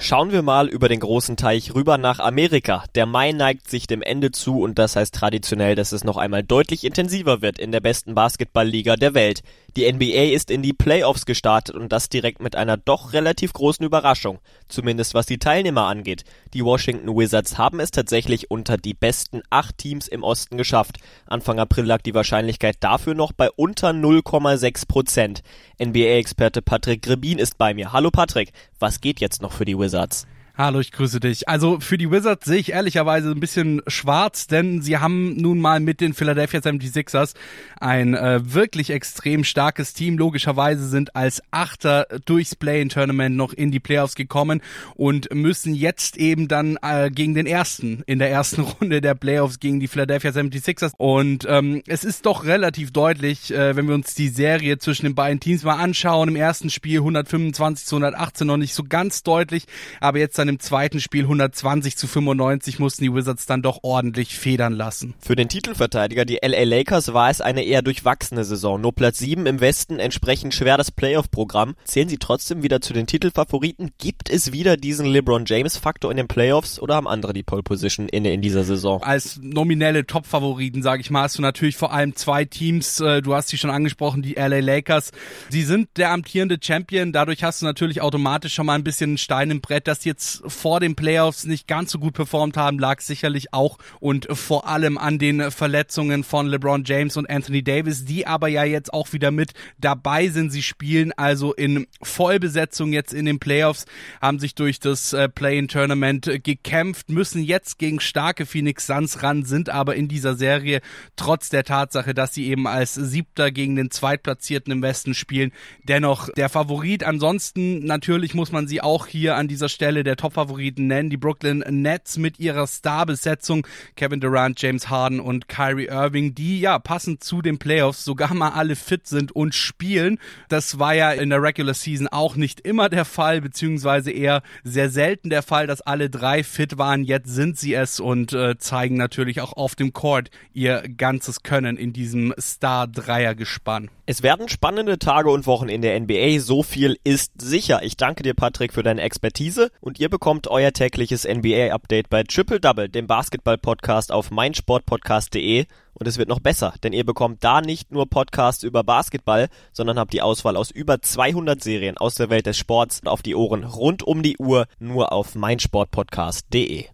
Schauen 0.00 0.30
wir 0.30 0.42
mal 0.42 0.68
über 0.68 0.88
den 0.88 1.00
großen 1.00 1.36
Teich 1.36 1.74
rüber 1.74 1.98
nach 1.98 2.20
Amerika. 2.20 2.84
Der 2.94 3.04
Mai 3.04 3.32
neigt 3.32 3.68
sich 3.68 3.88
dem 3.88 4.00
Ende 4.00 4.30
zu 4.30 4.60
und 4.60 4.78
das 4.78 4.94
heißt 4.94 5.12
traditionell, 5.12 5.74
dass 5.74 5.90
es 5.90 6.04
noch 6.04 6.16
einmal 6.16 6.44
deutlich 6.44 6.84
intensiver 6.84 7.42
wird 7.42 7.58
in 7.58 7.72
der 7.72 7.80
besten 7.80 8.14
Basketballliga 8.14 8.94
der 8.94 9.14
Welt. 9.14 9.42
Die 9.76 9.92
NBA 9.92 10.32
ist 10.34 10.52
in 10.52 10.62
die 10.62 10.72
Playoffs 10.72 11.26
gestartet 11.26 11.74
und 11.74 11.90
das 11.92 12.08
direkt 12.08 12.40
mit 12.40 12.54
einer 12.54 12.76
doch 12.76 13.12
relativ 13.12 13.52
großen 13.52 13.84
Überraschung, 13.84 14.38
zumindest 14.68 15.14
was 15.14 15.26
die 15.26 15.38
Teilnehmer 15.38 15.86
angeht. 15.86 16.24
Die 16.54 16.64
Washington 16.64 17.16
Wizards 17.16 17.58
haben 17.58 17.80
es 17.80 17.90
tatsächlich 17.90 18.50
unter 18.50 18.76
die 18.76 18.94
besten 18.94 19.42
acht 19.50 19.76
Teams 19.78 20.08
im 20.08 20.22
Osten 20.22 20.56
geschafft. 20.56 20.98
Anfang 21.26 21.58
April 21.58 21.84
lag 21.84 22.02
die 22.02 22.14
Wahrscheinlichkeit 22.14 22.76
dafür 22.80 23.14
noch 23.14 23.32
bei 23.32 23.50
unter 23.50 23.90
0,6 23.90 24.86
Prozent. 24.86 25.42
NBA-Experte 25.82 26.62
Patrick 26.62 27.02
Grebin 27.02 27.38
ist 27.38 27.58
bei 27.58 27.74
mir. 27.74 27.92
Hallo 27.92 28.10
Patrick, 28.10 28.52
was 28.78 29.00
geht 29.00 29.20
jetzt 29.20 29.42
noch 29.42 29.52
für 29.52 29.64
die 29.64 29.78
Wizards? 29.78 30.26
Hallo, 30.60 30.80
ich 30.80 30.90
grüße 30.90 31.20
dich. 31.20 31.48
Also 31.48 31.78
für 31.78 31.98
die 31.98 32.10
Wizards 32.10 32.44
sehe 32.44 32.58
ich 32.58 32.72
ehrlicherweise 32.72 33.30
ein 33.30 33.38
bisschen 33.38 33.80
schwarz, 33.86 34.48
denn 34.48 34.82
sie 34.82 34.98
haben 34.98 35.36
nun 35.36 35.60
mal 35.60 35.78
mit 35.78 36.00
den 36.00 36.14
Philadelphia 36.14 36.58
76ers 36.58 37.34
ein 37.78 38.14
äh, 38.14 38.40
wirklich 38.42 38.90
extrem 38.90 39.44
starkes 39.44 39.94
Team. 39.94 40.18
Logischerweise 40.18 40.88
sind 40.88 41.14
als 41.14 41.40
Achter 41.52 42.08
durchs 42.24 42.56
Play-in-Tournament 42.56 43.36
noch 43.36 43.52
in 43.52 43.70
die 43.70 43.78
Playoffs 43.78 44.16
gekommen 44.16 44.60
und 44.96 45.32
müssen 45.32 45.76
jetzt 45.76 46.16
eben 46.16 46.48
dann 46.48 46.76
äh, 46.82 47.08
gegen 47.12 47.34
den 47.34 47.46
ersten 47.46 48.02
in 48.06 48.18
der 48.18 48.32
ersten 48.32 48.62
Runde 48.80 49.00
der 49.00 49.14
Playoffs 49.14 49.60
gegen 49.60 49.78
die 49.78 49.86
Philadelphia 49.86 50.32
76ers. 50.32 50.90
Und 50.96 51.46
ähm, 51.48 51.84
es 51.86 52.02
ist 52.02 52.26
doch 52.26 52.44
relativ 52.44 52.90
deutlich, 52.90 53.54
äh, 53.54 53.76
wenn 53.76 53.86
wir 53.86 53.94
uns 53.94 54.16
die 54.16 54.28
Serie 54.28 54.78
zwischen 54.78 55.04
den 55.04 55.14
beiden 55.14 55.38
Teams 55.38 55.62
mal 55.62 55.76
anschauen. 55.76 56.30
Im 56.30 56.34
ersten 56.34 56.68
Spiel 56.68 56.98
125 56.98 57.86
zu 57.86 57.94
118 57.94 58.44
noch 58.44 58.56
nicht 58.56 58.74
so 58.74 58.82
ganz 58.82 59.22
deutlich, 59.22 59.62
aber 60.00 60.18
jetzt 60.18 60.36
dann 60.36 60.47
dann 60.48 60.54
im 60.54 60.60
zweiten 60.60 61.00
Spiel 61.00 61.22
120 61.24 61.96
zu 61.96 62.06
95 62.06 62.78
mussten 62.78 63.04
die 63.04 63.12
Wizards 63.12 63.46
dann 63.46 63.60
doch 63.60 63.80
ordentlich 63.82 64.36
federn 64.38 64.72
lassen. 64.72 65.14
Für 65.20 65.36
den 65.36 65.48
Titelverteidiger, 65.48 66.24
die 66.24 66.38
LA 66.42 66.64
Lakers, 66.64 67.12
war 67.12 67.28
es 67.30 67.40
eine 67.40 67.62
eher 67.62 67.82
durchwachsene 67.82 68.44
Saison. 68.44 68.80
Nur 68.80 68.94
Platz 68.94 69.18
7 69.18 69.46
im 69.46 69.60
Westen, 69.60 69.98
entsprechend 69.98 70.54
schwer 70.54 70.78
das 70.78 70.90
Playoff-Programm. 70.90 71.74
Zählen 71.84 72.08
sie 72.08 72.16
trotzdem 72.16 72.62
wieder 72.62 72.80
zu 72.80 72.94
den 72.94 73.06
Titelfavoriten? 73.06 73.90
Gibt 73.98 74.30
es 74.30 74.52
wieder 74.52 74.76
diesen 74.76 75.06
LeBron 75.06 75.44
James-Faktor 75.44 76.10
in 76.10 76.16
den 76.16 76.28
Playoffs 76.28 76.80
oder 76.80 76.94
haben 76.94 77.08
andere 77.08 77.34
die 77.34 77.42
Pole 77.42 77.62
Position 77.62 78.08
inne 78.08 78.32
in 78.32 78.40
dieser 78.40 78.64
Saison? 78.64 79.02
Als 79.02 79.38
nominelle 79.42 80.06
Top-Favoriten, 80.06 80.82
sage 80.82 81.02
ich 81.02 81.10
mal, 81.10 81.22
hast 81.22 81.36
du 81.36 81.42
natürlich 81.42 81.76
vor 81.76 81.92
allem 81.92 82.16
zwei 82.16 82.46
Teams. 82.46 83.00
Äh, 83.00 83.20
du 83.20 83.34
hast 83.34 83.48
sie 83.48 83.58
schon 83.58 83.70
angesprochen, 83.70 84.22
die 84.22 84.34
LA 84.34 84.60
Lakers. 84.60 85.10
Sie 85.50 85.62
sind 85.62 85.90
der 85.98 86.10
amtierende 86.10 86.56
Champion. 86.60 87.12
Dadurch 87.12 87.44
hast 87.44 87.60
du 87.60 87.66
natürlich 87.66 88.00
automatisch 88.00 88.54
schon 88.54 88.66
mal 88.66 88.74
ein 88.74 88.84
bisschen 88.84 89.10
einen 89.10 89.18
Stein 89.18 89.50
im 89.50 89.60
Brett, 89.60 89.86
dass 89.86 90.04
jetzt 90.04 90.37
vor 90.46 90.80
den 90.80 90.94
Playoffs 90.94 91.44
nicht 91.44 91.66
ganz 91.66 91.90
so 91.90 91.98
gut 91.98 92.14
performt 92.14 92.56
haben, 92.56 92.78
lag 92.78 93.00
sicherlich 93.00 93.52
auch 93.52 93.78
und 94.00 94.26
vor 94.30 94.68
allem 94.68 94.98
an 94.98 95.18
den 95.18 95.50
Verletzungen 95.50 96.24
von 96.24 96.46
LeBron 96.46 96.84
James 96.84 97.16
und 97.16 97.28
Anthony 97.28 97.62
Davis, 97.62 98.04
die 98.04 98.26
aber 98.26 98.48
ja 98.48 98.64
jetzt 98.64 98.92
auch 98.92 99.12
wieder 99.12 99.30
mit 99.30 99.52
dabei 99.78 100.28
sind. 100.28 100.50
Sie 100.50 100.62
spielen 100.62 101.12
also 101.12 101.52
in 101.54 101.86
Vollbesetzung 102.02 102.92
jetzt 102.92 103.12
in 103.12 103.24
den 103.24 103.38
Playoffs, 103.38 103.86
haben 104.20 104.38
sich 104.38 104.54
durch 104.54 104.80
das 104.80 105.12
äh, 105.12 105.28
Play-in-Tournament 105.28 106.40
gekämpft, 106.44 107.10
müssen 107.10 107.42
jetzt 107.42 107.78
gegen 107.78 108.00
starke 108.00 108.46
Phoenix 108.46 108.86
Suns 108.86 109.22
ran, 109.22 109.44
sind 109.44 109.70
aber 109.70 109.96
in 109.96 110.08
dieser 110.08 110.34
Serie 110.34 110.80
trotz 111.16 111.48
der 111.48 111.64
Tatsache, 111.64 112.14
dass 112.14 112.34
sie 112.34 112.48
eben 112.48 112.66
als 112.66 112.94
Siebter 112.94 113.50
gegen 113.50 113.76
den 113.76 113.90
Zweitplatzierten 113.90 114.72
im 114.72 114.82
Westen 114.82 115.14
spielen, 115.14 115.52
dennoch 115.84 116.28
der 116.30 116.48
Favorit. 116.48 117.04
Ansonsten 117.04 117.84
natürlich 117.84 118.34
muss 118.34 118.52
man 118.52 118.68
sie 118.68 118.80
auch 118.80 119.06
hier 119.06 119.36
an 119.36 119.48
dieser 119.48 119.68
Stelle 119.68 120.04
der 120.04 120.16
Top 120.16 120.27
Top-Favoriten 120.28 120.86
nennen. 120.86 121.10
Die 121.10 121.16
Brooklyn 121.16 121.64
Nets 121.70 122.18
mit 122.18 122.38
ihrer 122.38 122.66
Starbesetzung 122.66 123.66
Kevin 123.96 124.20
Durant, 124.20 124.60
James 124.60 124.90
Harden 124.90 125.20
und 125.20 125.48
Kyrie 125.48 125.86
Irving, 125.86 126.34
die 126.34 126.60
ja 126.60 126.78
passend 126.78 127.24
zu 127.24 127.40
den 127.40 127.58
Playoffs 127.58 128.04
sogar 128.04 128.34
mal 128.34 128.50
alle 128.50 128.76
fit 128.76 129.06
sind 129.06 129.32
und 129.32 129.54
spielen. 129.54 130.18
Das 130.48 130.78
war 130.78 130.94
ja 130.94 131.12
in 131.12 131.30
der 131.30 131.42
Regular 131.42 131.74
Season 131.74 132.08
auch 132.08 132.36
nicht 132.36 132.60
immer 132.60 132.88
der 132.88 133.04
Fall, 133.04 133.40
beziehungsweise 133.40 134.10
eher 134.10 134.42
sehr 134.64 134.90
selten 134.90 135.30
der 135.30 135.42
Fall, 135.42 135.66
dass 135.66 135.80
alle 135.80 136.10
drei 136.10 136.44
fit 136.44 136.76
waren. 136.76 137.04
Jetzt 137.04 137.30
sind 137.30 137.58
sie 137.58 137.74
es 137.74 138.00
und 138.00 138.32
äh, 138.32 138.58
zeigen 138.58 138.96
natürlich 138.96 139.40
auch 139.40 139.54
auf 139.54 139.74
dem 139.74 139.92
Court 139.92 140.30
ihr 140.52 140.82
ganzes 140.96 141.42
Können 141.42 141.76
in 141.76 141.92
diesem 141.92 142.34
Star-Dreier-Gespann. 142.38 143.88
Es 144.10 144.22
werden 144.22 144.48
spannende 144.48 144.98
Tage 144.98 145.28
und 145.28 145.46
Wochen 145.46 145.68
in 145.68 145.82
der 145.82 146.00
NBA, 146.00 146.40
so 146.40 146.62
viel 146.62 146.96
ist 147.04 147.42
sicher. 147.42 147.82
Ich 147.82 147.98
danke 147.98 148.22
dir, 148.22 148.32
Patrick, 148.32 148.72
für 148.72 148.82
deine 148.82 149.02
Expertise 149.02 149.70
und 149.82 150.00
ihr 150.00 150.08
bekommt 150.08 150.48
euer 150.48 150.72
tägliches 150.72 151.28
NBA-Update 151.28 152.08
bei 152.08 152.22
Triple 152.22 152.58
Double, 152.58 152.88
dem 152.88 153.06
Basketball-Podcast 153.06 154.10
auf 154.10 154.30
meinsportpodcast.de 154.30 155.66
und 155.92 156.08
es 156.08 156.16
wird 156.16 156.30
noch 156.30 156.40
besser, 156.40 156.72
denn 156.82 156.94
ihr 156.94 157.04
bekommt 157.04 157.44
da 157.44 157.60
nicht 157.60 157.92
nur 157.92 158.08
Podcasts 158.08 158.62
über 158.62 158.82
Basketball, 158.82 159.50
sondern 159.74 159.98
habt 159.98 160.14
die 160.14 160.22
Auswahl 160.22 160.56
aus 160.56 160.70
über 160.70 161.02
200 161.02 161.62
Serien 161.62 161.98
aus 161.98 162.14
der 162.14 162.30
Welt 162.30 162.46
des 162.46 162.56
Sports 162.56 163.02
auf 163.04 163.20
die 163.20 163.34
Ohren 163.34 163.64
rund 163.64 164.02
um 164.02 164.22
die 164.22 164.38
Uhr 164.38 164.68
nur 164.78 165.12
auf 165.12 165.34
meinsportpodcast.de. 165.34 166.86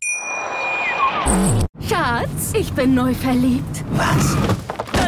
Schatz, 1.88 2.54
ich 2.58 2.72
bin 2.72 2.96
neu 2.96 3.14
verliebt. 3.14 3.84
Was? 3.92 4.36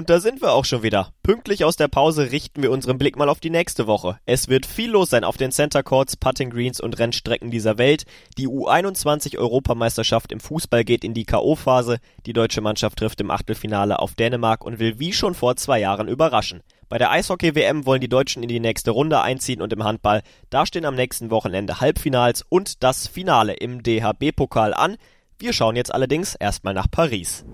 Und 0.00 0.08
da 0.08 0.18
sind 0.18 0.40
wir 0.40 0.52
auch 0.52 0.64
schon 0.64 0.82
wieder. 0.82 1.12
Pünktlich 1.22 1.62
aus 1.62 1.76
der 1.76 1.88
Pause 1.88 2.32
richten 2.32 2.62
wir 2.62 2.70
unseren 2.70 2.96
Blick 2.96 3.18
mal 3.18 3.28
auf 3.28 3.38
die 3.38 3.50
nächste 3.50 3.86
Woche. 3.86 4.18
Es 4.24 4.48
wird 4.48 4.64
viel 4.64 4.92
los 4.92 5.10
sein 5.10 5.24
auf 5.24 5.36
den 5.36 5.52
Center 5.52 5.82
Courts, 5.82 6.16
Putting 6.16 6.48
Greens 6.48 6.80
und 6.80 6.98
Rennstrecken 6.98 7.50
dieser 7.50 7.76
Welt. 7.76 8.06
Die 8.38 8.48
U21 8.48 9.36
Europameisterschaft 9.36 10.32
im 10.32 10.40
Fußball 10.40 10.84
geht 10.84 11.04
in 11.04 11.12
die 11.12 11.26
K.O.-Phase. 11.26 11.98
Die 12.24 12.32
deutsche 12.32 12.62
Mannschaft 12.62 12.98
trifft 12.98 13.20
im 13.20 13.30
Achtelfinale 13.30 13.98
auf 13.98 14.14
Dänemark 14.14 14.64
und 14.64 14.78
will 14.78 14.98
wie 14.98 15.12
schon 15.12 15.34
vor 15.34 15.56
zwei 15.56 15.80
Jahren 15.80 16.08
überraschen. 16.08 16.62
Bei 16.88 16.96
der 16.96 17.10
Eishockey-WM 17.10 17.84
wollen 17.84 18.00
die 18.00 18.08
Deutschen 18.08 18.42
in 18.42 18.48
die 18.48 18.58
nächste 18.58 18.92
Runde 18.92 19.20
einziehen 19.20 19.60
und 19.60 19.70
im 19.74 19.84
Handball, 19.84 20.22
da 20.48 20.64
stehen 20.64 20.86
am 20.86 20.94
nächsten 20.94 21.30
Wochenende 21.30 21.82
Halbfinals 21.82 22.42
und 22.48 22.82
das 22.82 23.06
Finale 23.06 23.52
im 23.52 23.82
DHB-Pokal 23.82 24.72
an. 24.72 24.96
Wir 25.38 25.52
schauen 25.52 25.76
jetzt 25.76 25.92
allerdings 25.92 26.36
erstmal 26.36 26.72
nach 26.72 26.90
Paris. 26.90 27.44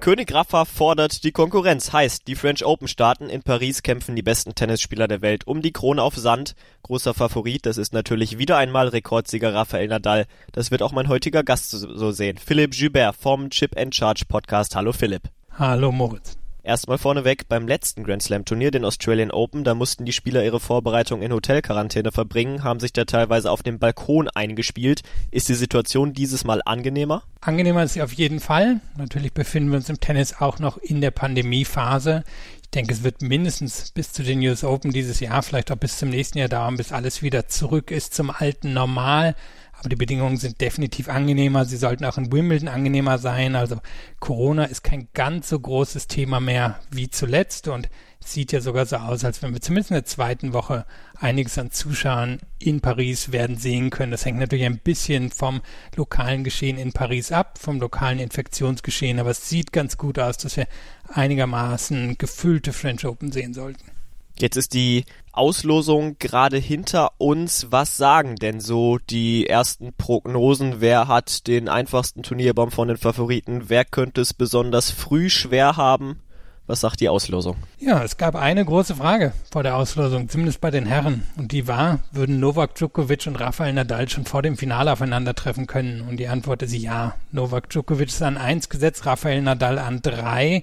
König 0.00 0.32
Rafa 0.32 0.64
fordert 0.64 1.24
die 1.24 1.30
Konkurrenz, 1.30 1.92
heißt, 1.92 2.26
die 2.26 2.34
French 2.34 2.64
Open 2.64 2.88
starten. 2.88 3.28
In 3.28 3.42
Paris 3.42 3.82
kämpfen 3.82 4.16
die 4.16 4.22
besten 4.22 4.54
Tennisspieler 4.54 5.06
der 5.06 5.20
Welt 5.20 5.46
um 5.46 5.60
die 5.60 5.72
Krone 5.72 6.02
auf 6.02 6.16
Sand. 6.16 6.54
Großer 6.84 7.12
Favorit, 7.12 7.66
das 7.66 7.76
ist 7.76 7.92
natürlich 7.92 8.38
wieder 8.38 8.56
einmal 8.56 8.88
Rekordsieger 8.88 9.52
Rafael 9.52 9.88
Nadal. 9.88 10.24
Das 10.52 10.70
wird 10.70 10.80
auch 10.80 10.92
mein 10.92 11.08
heutiger 11.08 11.44
Gast 11.44 11.72
so 11.72 12.12
sehen. 12.12 12.38
Philipp 12.38 12.74
Joubert 12.74 13.14
vom 13.14 13.50
Chip 13.50 13.76
and 13.76 13.94
Charge 13.94 14.24
Podcast. 14.26 14.74
Hallo 14.74 14.92
Philipp. 14.92 15.24
Hallo 15.58 15.92
Moritz. 15.92 16.39
Erstmal 16.70 16.98
vorneweg 16.98 17.48
beim 17.48 17.66
letzten 17.66 18.04
Grand 18.04 18.22
Slam 18.22 18.44
Turnier, 18.44 18.70
den 18.70 18.84
Australian 18.84 19.32
Open, 19.32 19.64
da 19.64 19.74
mussten 19.74 20.04
die 20.04 20.12
Spieler 20.12 20.44
ihre 20.44 20.60
Vorbereitung 20.60 21.20
in 21.20 21.32
Hotelquarantäne 21.32 22.12
verbringen, 22.12 22.62
haben 22.62 22.78
sich 22.78 22.92
da 22.92 23.04
teilweise 23.06 23.50
auf 23.50 23.64
dem 23.64 23.80
Balkon 23.80 24.28
eingespielt. 24.28 25.02
Ist 25.32 25.48
die 25.48 25.54
Situation 25.54 26.12
dieses 26.12 26.44
Mal 26.44 26.62
angenehmer? 26.64 27.24
Angenehmer 27.40 27.82
ist 27.82 27.94
sie 27.94 28.02
auf 28.02 28.12
jeden 28.12 28.38
Fall. 28.38 28.78
Natürlich 28.96 29.32
befinden 29.32 29.70
wir 29.70 29.78
uns 29.78 29.88
im 29.88 29.98
Tennis 29.98 30.34
auch 30.38 30.60
noch 30.60 30.78
in 30.78 31.00
der 31.00 31.10
Pandemiephase. 31.10 32.22
Ich 32.62 32.70
denke, 32.70 32.92
es 32.92 33.02
wird 33.02 33.20
mindestens 33.20 33.90
bis 33.90 34.12
zu 34.12 34.22
den 34.22 34.38
US 34.46 34.62
Open 34.62 34.92
dieses 34.92 35.18
Jahr, 35.18 35.42
vielleicht 35.42 35.72
auch 35.72 35.76
bis 35.76 35.98
zum 35.98 36.10
nächsten 36.10 36.38
Jahr 36.38 36.48
dauern, 36.48 36.76
bis 36.76 36.92
alles 36.92 37.20
wieder 37.20 37.48
zurück 37.48 37.90
ist 37.90 38.14
zum 38.14 38.30
alten 38.30 38.74
Normal. 38.74 39.34
Aber 39.80 39.88
die 39.88 39.96
Bedingungen 39.96 40.36
sind 40.36 40.60
definitiv 40.60 41.08
angenehmer. 41.08 41.64
Sie 41.64 41.78
sollten 41.78 42.04
auch 42.04 42.18
in 42.18 42.30
Wimbledon 42.30 42.68
angenehmer 42.68 43.16
sein. 43.16 43.56
Also 43.56 43.80
Corona 44.20 44.64
ist 44.64 44.84
kein 44.84 45.08
ganz 45.14 45.48
so 45.48 45.58
großes 45.58 46.06
Thema 46.06 46.38
mehr 46.38 46.78
wie 46.90 47.08
zuletzt 47.08 47.66
und 47.66 47.88
sieht 48.22 48.52
ja 48.52 48.60
sogar 48.60 48.84
so 48.84 48.96
aus, 48.96 49.24
als 49.24 49.42
wenn 49.42 49.54
wir 49.54 49.62
zumindest 49.62 49.90
in 49.90 49.94
der 49.94 50.04
zweiten 50.04 50.52
Woche 50.52 50.84
einiges 51.18 51.56
an 51.56 51.70
Zuschauern 51.70 52.40
in 52.58 52.82
Paris 52.82 53.32
werden 53.32 53.56
sehen 53.56 53.88
können. 53.88 54.12
Das 54.12 54.26
hängt 54.26 54.38
natürlich 54.38 54.66
ein 54.66 54.80
bisschen 54.80 55.30
vom 55.30 55.62
lokalen 55.96 56.44
Geschehen 56.44 56.76
in 56.76 56.92
Paris 56.92 57.32
ab, 57.32 57.58
vom 57.58 57.80
lokalen 57.80 58.18
Infektionsgeschehen, 58.18 59.18
aber 59.18 59.30
es 59.30 59.48
sieht 59.48 59.72
ganz 59.72 59.96
gut 59.96 60.18
aus, 60.18 60.36
dass 60.36 60.58
wir 60.58 60.66
einigermaßen 61.08 62.18
gefüllte 62.18 62.74
French 62.74 63.06
Open 63.06 63.32
sehen 63.32 63.54
sollten. 63.54 63.99
Jetzt 64.40 64.56
ist 64.56 64.72
die 64.72 65.04
Auslosung 65.32 66.16
gerade 66.18 66.56
hinter 66.56 67.10
uns. 67.18 67.66
Was 67.70 67.98
sagen 67.98 68.36
denn 68.36 68.60
so 68.60 68.96
die 68.96 69.46
ersten 69.46 69.92
Prognosen? 69.92 70.76
Wer 70.80 71.08
hat 71.08 71.46
den 71.46 71.68
einfachsten 71.68 72.22
Turnierbaum 72.22 72.70
von 72.70 72.88
den 72.88 72.96
Favoriten? 72.96 73.64
Wer 73.68 73.84
könnte 73.84 74.22
es 74.22 74.32
besonders 74.32 74.90
früh 74.90 75.28
schwer 75.28 75.76
haben? 75.76 76.20
Was 76.66 76.80
sagt 76.80 77.00
die 77.00 77.08
Auslosung? 77.08 77.56
Ja, 77.80 78.02
es 78.02 78.16
gab 78.16 78.34
eine 78.36 78.64
große 78.64 78.94
Frage 78.94 79.32
vor 79.50 79.62
der 79.62 79.76
Auslosung, 79.76 80.28
zumindest 80.28 80.60
bei 80.60 80.70
den 80.70 80.86
Herren. 80.86 81.26
Und 81.36 81.52
die 81.52 81.66
war, 81.66 81.98
würden 82.12 82.38
Novak 82.40 82.76
Djokovic 82.76 83.26
und 83.26 83.36
Rafael 83.36 83.72
Nadal 83.72 84.08
schon 84.08 84.24
vor 84.24 84.40
dem 84.40 84.56
Finale 84.56 84.92
aufeinandertreffen 84.92 85.66
können? 85.66 86.00
Und 86.02 86.16
die 86.18 86.28
Antwort 86.28 86.62
ist 86.62 86.72
ja. 86.72 87.16
Novak 87.32 87.68
Djokovic 87.70 88.08
ist 88.08 88.22
an 88.22 88.38
eins 88.38 88.68
gesetzt, 88.68 89.04
Rafael 89.04 89.42
Nadal 89.42 89.78
an 89.78 90.00
drei. 90.00 90.62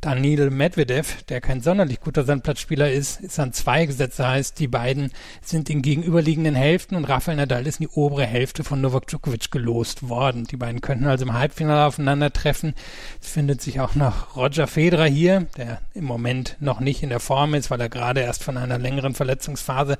Daniil 0.00 0.48
Medvedev, 0.48 1.24
der 1.28 1.42
kein 1.42 1.60
sonderlich 1.60 2.00
guter 2.00 2.24
Sandplatzspieler 2.24 2.90
ist, 2.90 3.20
ist 3.20 3.38
an 3.38 3.52
zwei 3.52 3.84
gesetzt. 3.84 4.18
Das 4.18 4.26
heißt, 4.26 4.58
die 4.58 4.66
beiden 4.66 5.12
sind 5.42 5.68
in 5.68 5.82
gegenüberliegenden 5.82 6.54
Hälften 6.54 6.96
und 6.96 7.04
Rafael 7.04 7.36
Nadal 7.36 7.66
ist 7.66 7.80
in 7.80 7.86
die 7.86 7.92
obere 7.94 8.24
Hälfte 8.24 8.64
von 8.64 8.80
Novak 8.80 9.08
Djokovic 9.08 9.50
gelost 9.50 10.08
worden. 10.08 10.44
Die 10.44 10.56
beiden 10.56 10.80
könnten 10.80 11.06
also 11.06 11.26
im 11.26 11.34
Halbfinale 11.34 11.84
aufeinandertreffen. 11.84 12.74
Es 13.20 13.28
findet 13.28 13.60
sich 13.60 13.80
auch 13.80 13.94
noch 13.94 14.36
Roger 14.36 14.66
Federer 14.66 15.04
hier, 15.04 15.46
der 15.58 15.82
im 15.92 16.04
Moment 16.04 16.56
noch 16.60 16.80
nicht 16.80 17.02
in 17.02 17.10
der 17.10 17.20
Form 17.20 17.52
ist, 17.52 17.70
weil 17.70 17.80
er 17.82 17.90
gerade 17.90 18.20
erst 18.20 18.42
von 18.42 18.56
einer 18.56 18.78
längeren 18.78 19.14
Verletzungsphase 19.14 19.98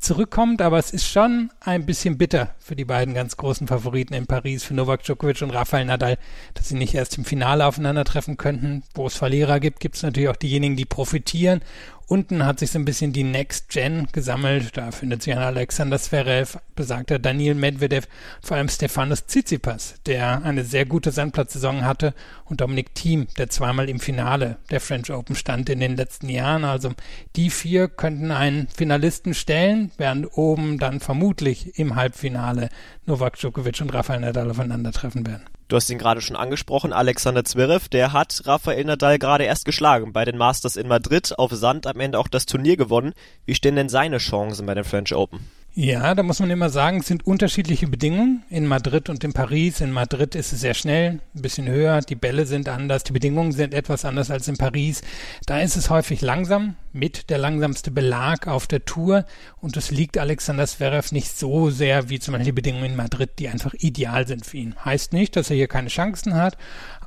zurückkommt. 0.00 0.62
Aber 0.62 0.78
es 0.78 0.92
ist 0.92 1.06
schon 1.06 1.50
ein 1.60 1.84
bisschen 1.84 2.16
bitter 2.16 2.54
für 2.58 2.74
die 2.74 2.86
beiden 2.86 3.12
ganz 3.12 3.36
großen 3.36 3.66
Favoriten 3.66 4.14
in 4.14 4.26
Paris, 4.26 4.64
für 4.64 4.72
Novak 4.72 5.02
Djokovic 5.02 5.42
und 5.42 5.50
Rafael 5.50 5.84
Nadal, 5.84 6.16
dass 6.54 6.70
sie 6.70 6.74
nicht 6.74 6.94
erst 6.94 7.18
im 7.18 7.26
Finale 7.26 7.66
aufeinandertreffen 7.66 8.38
könnten, 8.38 8.82
wo 8.94 9.06
es 9.08 9.14
Verlierer 9.14 9.41
Verlierer 9.42 9.60
gibt, 9.60 9.80
gibt 9.80 9.96
es 9.96 10.04
natürlich 10.04 10.28
auch 10.28 10.36
diejenigen, 10.36 10.76
die 10.76 10.84
profitieren. 10.84 11.62
Unten 12.06 12.46
hat 12.46 12.60
sich 12.60 12.70
so 12.70 12.78
ein 12.78 12.84
bisschen 12.84 13.12
die 13.12 13.24
Next 13.24 13.70
Gen 13.70 14.06
gesammelt. 14.12 14.76
Da 14.76 14.92
findet 14.92 15.22
sich 15.22 15.32
ein 15.32 15.42
Alexander 15.42 15.98
Zverev, 15.98 16.58
besagter 16.76 17.18
Daniel 17.18 17.56
Medvedev, 17.56 18.06
vor 18.40 18.56
allem 18.56 18.68
Stefanos 18.68 19.26
Tsitsipas, 19.26 19.94
der 20.06 20.44
eine 20.44 20.62
sehr 20.62 20.86
gute 20.86 21.10
Sandplatzsaison 21.10 21.84
hatte 21.84 22.14
und 22.44 22.60
Dominik 22.60 22.94
Thiem, 22.94 23.26
der 23.36 23.48
zweimal 23.48 23.88
im 23.88 23.98
Finale 23.98 24.58
der 24.70 24.80
French 24.80 25.10
Open 25.10 25.34
stand 25.34 25.68
in 25.70 25.80
den 25.80 25.96
letzten 25.96 26.28
Jahren. 26.28 26.64
Also 26.64 26.92
die 27.34 27.50
vier 27.50 27.88
könnten 27.88 28.30
einen 28.30 28.68
Finalisten 28.68 29.34
stellen, 29.34 29.90
während 29.96 30.36
oben 30.36 30.78
dann 30.78 31.00
vermutlich 31.00 31.78
im 31.80 31.96
Halbfinale 31.96 32.68
Novak 33.06 33.38
Djokovic 33.38 33.80
und 33.80 33.92
Rafael 33.92 34.20
Nadal 34.20 34.50
aufeinandertreffen 34.50 35.26
werden. 35.26 35.42
Du 35.72 35.76
hast 35.76 35.88
ihn 35.88 35.96
gerade 35.96 36.20
schon 36.20 36.36
angesprochen, 36.36 36.92
Alexander 36.92 37.46
Zverev, 37.46 37.88
der 37.88 38.12
hat 38.12 38.42
Rafael 38.44 38.84
Nadal 38.84 39.18
gerade 39.18 39.44
erst 39.44 39.64
geschlagen 39.64 40.12
bei 40.12 40.26
den 40.26 40.36
Masters 40.36 40.76
in 40.76 40.86
Madrid 40.86 41.32
auf 41.38 41.50
Sand 41.50 41.86
am 41.86 41.98
Ende 41.98 42.18
auch 42.18 42.28
das 42.28 42.44
Turnier 42.44 42.76
gewonnen. 42.76 43.14
Wie 43.46 43.54
stehen 43.54 43.76
denn 43.76 43.88
seine 43.88 44.18
Chancen 44.18 44.66
bei 44.66 44.74
den 44.74 44.84
French 44.84 45.14
Open? 45.14 45.48
Ja, 45.74 46.14
da 46.14 46.22
muss 46.22 46.38
man 46.38 46.50
immer 46.50 46.68
sagen, 46.68 46.98
es 46.98 47.06
sind 47.06 47.26
unterschiedliche 47.26 47.86
Bedingungen 47.86 48.42
in 48.50 48.66
Madrid 48.66 49.08
und 49.08 49.24
in 49.24 49.32
Paris. 49.32 49.80
In 49.80 49.90
Madrid 49.90 50.34
ist 50.34 50.52
es 50.52 50.60
sehr 50.60 50.74
schnell, 50.74 51.20
ein 51.34 51.40
bisschen 51.40 51.66
höher, 51.66 52.02
die 52.02 52.14
Bälle 52.14 52.44
sind 52.44 52.68
anders, 52.68 53.04
die 53.04 53.14
Bedingungen 53.14 53.52
sind 53.52 53.72
etwas 53.72 54.04
anders 54.04 54.30
als 54.30 54.48
in 54.48 54.58
Paris. 54.58 55.00
Da 55.46 55.60
ist 55.60 55.76
es 55.76 55.88
häufig 55.88 56.20
langsam, 56.20 56.76
mit 56.92 57.30
der 57.30 57.38
langsamste 57.38 57.90
Belag 57.90 58.48
auf 58.48 58.66
der 58.66 58.84
Tour 58.84 59.24
und 59.62 59.78
es 59.78 59.90
liegt 59.90 60.18
Alexander 60.18 60.66
Zverev 60.66 61.10
nicht 61.12 61.38
so 61.38 61.70
sehr 61.70 62.10
wie 62.10 62.18
zum 62.18 62.32
Beispiel 62.32 62.44
die 62.44 62.52
Bedingungen 62.52 62.90
in 62.90 62.96
Madrid, 62.96 63.30
die 63.38 63.48
einfach 63.48 63.72
ideal 63.78 64.26
sind 64.26 64.44
für 64.44 64.58
ihn. 64.58 64.74
Heißt 64.84 65.14
nicht, 65.14 65.36
dass 65.36 65.48
er 65.48 65.56
hier 65.56 65.68
keine 65.68 65.88
Chancen 65.88 66.34
hat, 66.34 66.58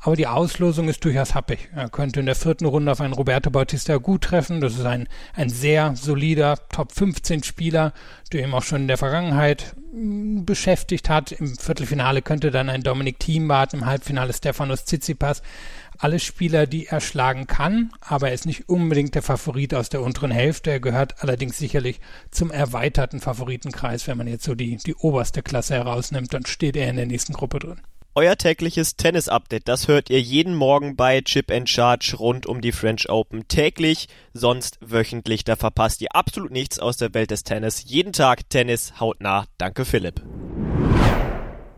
aber 0.05 0.15
die 0.15 0.27
Auslosung 0.27 0.87
ist 0.87 1.03
durchaus 1.03 1.33
happig. 1.33 1.67
Er 1.75 1.89
könnte 1.89 2.19
in 2.19 2.27
der 2.27 2.35
vierten 2.35 2.65
Runde 2.65 2.91
auf 2.91 3.01
einen 3.01 3.15
Roberto 3.15 3.49
Bautista 3.49 3.97
gut 3.97 4.25
treffen. 4.25 4.61
Das 4.61 4.75
ist 4.75 4.85
ein, 4.85 5.07
ein 5.33 5.49
sehr 5.49 5.95
solider 5.95 6.59
Top 6.69 6.91
15 6.91 7.41
Spieler, 7.41 7.91
der 8.31 8.43
ihm 8.43 8.53
auch 8.53 8.61
schon 8.61 8.81
in 8.81 8.87
der 8.87 8.99
Vergangenheit 8.99 9.75
hm, 9.91 10.45
beschäftigt 10.45 11.09
hat. 11.09 11.31
Im 11.31 11.57
Viertelfinale 11.57 12.21
könnte 12.21 12.51
dann 12.51 12.69
ein 12.69 12.83
Dominik 12.83 13.19
Thiem 13.19 13.49
warten, 13.49 13.77
im 13.77 13.85
Halbfinale 13.87 14.31
Stefanos 14.31 14.85
Tsitsipas. 14.85 15.41
Alle 15.97 16.19
Spieler, 16.19 16.67
die 16.67 16.85
er 16.85 17.01
schlagen 17.01 17.47
kann, 17.47 17.91
aber 17.99 18.27
er 18.27 18.35
ist 18.35 18.45
nicht 18.45 18.69
unbedingt 18.69 19.15
der 19.15 19.23
Favorit 19.23 19.73
aus 19.73 19.89
der 19.89 20.03
unteren 20.03 20.29
Hälfte. 20.29 20.69
Er 20.69 20.79
gehört 20.79 21.23
allerdings 21.23 21.57
sicherlich 21.57 21.99
zum 22.29 22.51
erweiterten 22.51 23.21
Favoritenkreis. 23.21 24.05
Wenn 24.05 24.19
man 24.19 24.27
jetzt 24.27 24.43
so 24.43 24.53
die, 24.53 24.77
die 24.77 24.93
oberste 24.93 25.41
Klasse 25.41 25.73
herausnimmt, 25.73 26.31
dann 26.31 26.45
steht 26.45 26.75
er 26.75 26.91
in 26.91 26.97
der 26.97 27.07
nächsten 27.07 27.33
Gruppe 27.33 27.57
drin. 27.57 27.81
Euer 28.17 28.37
tägliches 28.37 28.95
Tennis-Update, 28.95 29.67
das 29.67 29.89
hört 29.89 30.09
ihr 30.09 30.21
jeden 30.21 30.55
Morgen 30.55 30.95
bei 30.95 31.19
Chip 31.19 31.51
and 31.51 31.69
Charge 31.69 32.15
rund 32.17 32.45
um 32.45 32.61
die 32.61 32.71
French 32.71 33.09
Open 33.09 33.49
täglich, 33.49 34.07
sonst 34.33 34.77
wöchentlich. 34.79 35.43
Da 35.43 35.57
verpasst 35.57 36.01
ihr 36.01 36.15
absolut 36.15 36.51
nichts 36.51 36.79
aus 36.79 36.95
der 36.95 37.13
Welt 37.13 37.31
des 37.31 37.43
Tennis. 37.43 37.83
Jeden 37.85 38.13
Tag 38.13 38.49
Tennis 38.49 39.01
hautnah. 39.01 39.47
Danke 39.57 39.83
Philipp. 39.83 40.21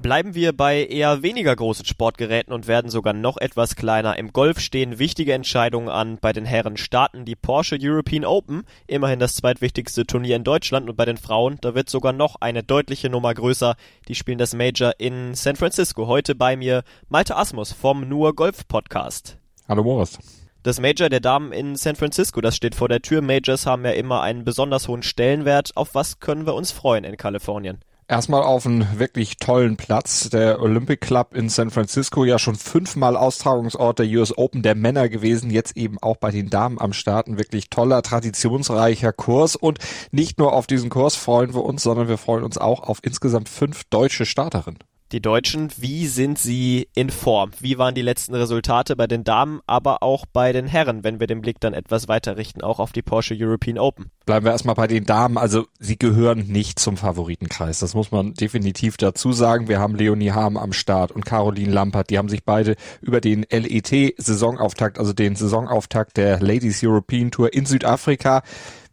Bleiben 0.08 0.36
wir 0.36 0.56
bei 0.56 0.86
eher 0.86 1.22
weniger 1.22 1.54
großen 1.54 1.86
Sportgeräten 1.86 2.54
und 2.54 2.66
werden 2.66 2.90
sogar 2.90 3.12
noch 3.12 3.36
etwas 3.36 3.76
kleiner. 3.76 4.18
Im 4.18 4.32
Golf 4.32 4.62
stehen 4.62 5.00
wichtige 5.00 5.34
Entscheidungen 5.34 5.90
an. 5.90 6.18
Bei 6.22 6.32
den 6.32 6.46
Herren 6.46 6.78
starten 6.78 7.26
die 7.26 7.36
Porsche 7.36 7.78
European 7.78 8.24
Open, 8.24 8.64
immerhin 8.88 9.20
das 9.20 9.36
zweitwichtigste 9.36 10.08
Turnier 10.08 10.38
in 10.38 10.46
Deutschland 10.46 10.90
und 10.90 10.96
bei 10.96 11.04
den 11.04 11.18
Frauen, 11.18 11.58
da 11.60 11.76
wird 11.76 11.90
sogar 11.90 12.14
noch 12.14 12.38
eine 12.40 12.64
deutliche 12.64 13.10
Nummer 13.10 13.34
größer. 13.34 13.76
Die 14.08 14.16
spielen 14.16 14.38
das 14.38 14.56
Major 14.56 14.94
in 14.98 15.36
San 15.36 15.58
Francisco. 15.58 16.08
Heute 16.08 16.36
bei 16.36 16.56
mir 16.56 16.86
Malte 17.10 17.36
Asmus 17.36 17.74
vom 17.74 18.08
Nur 18.08 18.34
Golf 18.34 18.66
Podcast. 18.70 19.38
Hallo 19.68 19.84
Boris. 19.84 20.20
Das 20.64 20.80
Major 20.80 21.10
der 21.10 21.20
Damen 21.20 21.52
in 21.52 21.76
San 21.76 21.98
Francisco, 21.98 22.40
das 22.40 22.56
steht 22.56 22.76
vor 22.76 22.88
der 22.88 23.02
Tür. 23.02 23.22
Majors 23.22 23.66
haben 23.66 23.84
ja 23.84 23.92
immer 23.92 24.22
einen 24.22 24.46
besonders 24.46 24.88
hohen 24.88 25.04
Stellenwert. 25.04 25.72
Auf 25.76 25.96
was 25.96 26.22
können 26.22 26.46
wir 26.46 26.56
uns 26.56 26.72
freuen 26.72 27.04
in 27.04 27.18
Kalifornien? 27.18 27.80
Erstmal 28.10 28.44
auf 28.44 28.66
einen 28.66 29.00
wirklich 29.00 29.36
tollen 29.36 29.76
Platz. 29.76 30.30
Der 30.30 30.62
Olympic 30.62 31.06
Club 31.06 31.36
in 31.36 31.50
San 31.50 31.72
Francisco, 31.72 32.24
ja 32.24 32.40
schon 32.40 32.56
fünfmal 32.56 33.18
Austragungsort 33.18 34.00
der 34.00 34.06
US 34.06 34.38
Open 34.38 34.62
der 34.62 34.76
Männer 34.76 35.10
gewesen, 35.10 35.50
jetzt 35.50 35.76
eben 35.76 35.98
auch 36.02 36.16
bei 36.16 36.32
den 36.32 36.50
Damen 36.50 36.80
am 36.80 36.94
Start. 36.94 37.28
Ein 37.28 37.38
wirklich 37.38 37.70
toller, 37.70 38.02
traditionsreicher 38.02 39.12
Kurs. 39.12 39.58
Und 39.58 39.80
nicht 40.12 40.40
nur 40.40 40.54
auf 40.54 40.68
diesen 40.68 40.90
Kurs 40.90 41.18
freuen 41.18 41.54
wir 41.54 41.66
uns, 41.66 41.84
sondern 41.84 42.08
wir 42.08 42.18
freuen 42.18 42.46
uns 42.46 42.58
auch 42.58 42.84
auf 42.84 43.00
insgesamt 43.02 43.50
fünf 43.50 43.84
deutsche 43.90 44.26
Starterinnen. 44.26 44.80
Die 45.14 45.22
Deutschen, 45.22 45.70
wie 45.78 46.06
sind 46.06 46.38
sie 46.38 46.90
in 46.94 47.10
Form? 47.10 47.52
Wie 47.62 47.78
waren 47.78 47.96
die 47.96 48.02
letzten 48.02 48.36
Resultate 48.36 48.98
bei 48.98 49.08
den 49.08 49.24
Damen, 49.24 49.62
aber 49.66 50.04
auch 50.04 50.26
bei 50.26 50.52
den 50.52 50.68
Herren, 50.68 51.06
wenn 51.06 51.22
wir 51.22 51.28
den 51.28 51.40
Blick 51.40 51.62
dann 51.62 51.74
etwas 51.74 52.10
weiter 52.10 52.36
richten, 52.36 52.62
auch 52.62 52.80
auf 52.80 52.92
die 52.92 53.02
Porsche 53.02 53.34
European 53.40 53.78
Open? 53.78 54.12
Bleiben 54.26 54.46
wir 54.46 54.52
erstmal 54.52 54.76
bei 54.76 54.88
den 54.88 55.06
Damen. 55.06 55.38
Also 55.38 55.66
sie 55.80 55.98
gehören 55.98 56.48
nicht 56.48 56.78
zum 56.78 56.98
Favoritenkreis. 56.98 57.80
Das 57.80 57.94
muss 57.94 58.12
man 58.12 58.34
definitiv 58.34 58.98
dazu 58.98 59.32
sagen. 59.32 59.70
Wir 59.70 59.80
haben 59.80 59.96
Leonie 59.96 60.32
Harm 60.32 60.58
am 60.58 60.74
Start 60.74 61.14
und 61.14 61.26
Caroline 61.26 61.72
Lampert. 61.72 62.10
Die 62.10 62.18
haben 62.18 62.28
sich 62.28 62.44
beide 62.44 62.76
über 63.00 63.22
den 63.22 63.46
LET-Saisonauftakt, 63.50 65.00
also 65.00 65.14
den 65.14 65.38
Saisonauftakt 65.38 66.18
der 66.18 66.42
Ladies 66.42 66.84
European 66.84 67.32
Tour 67.32 67.54
in 67.54 67.66
Südafrika, 67.66 68.44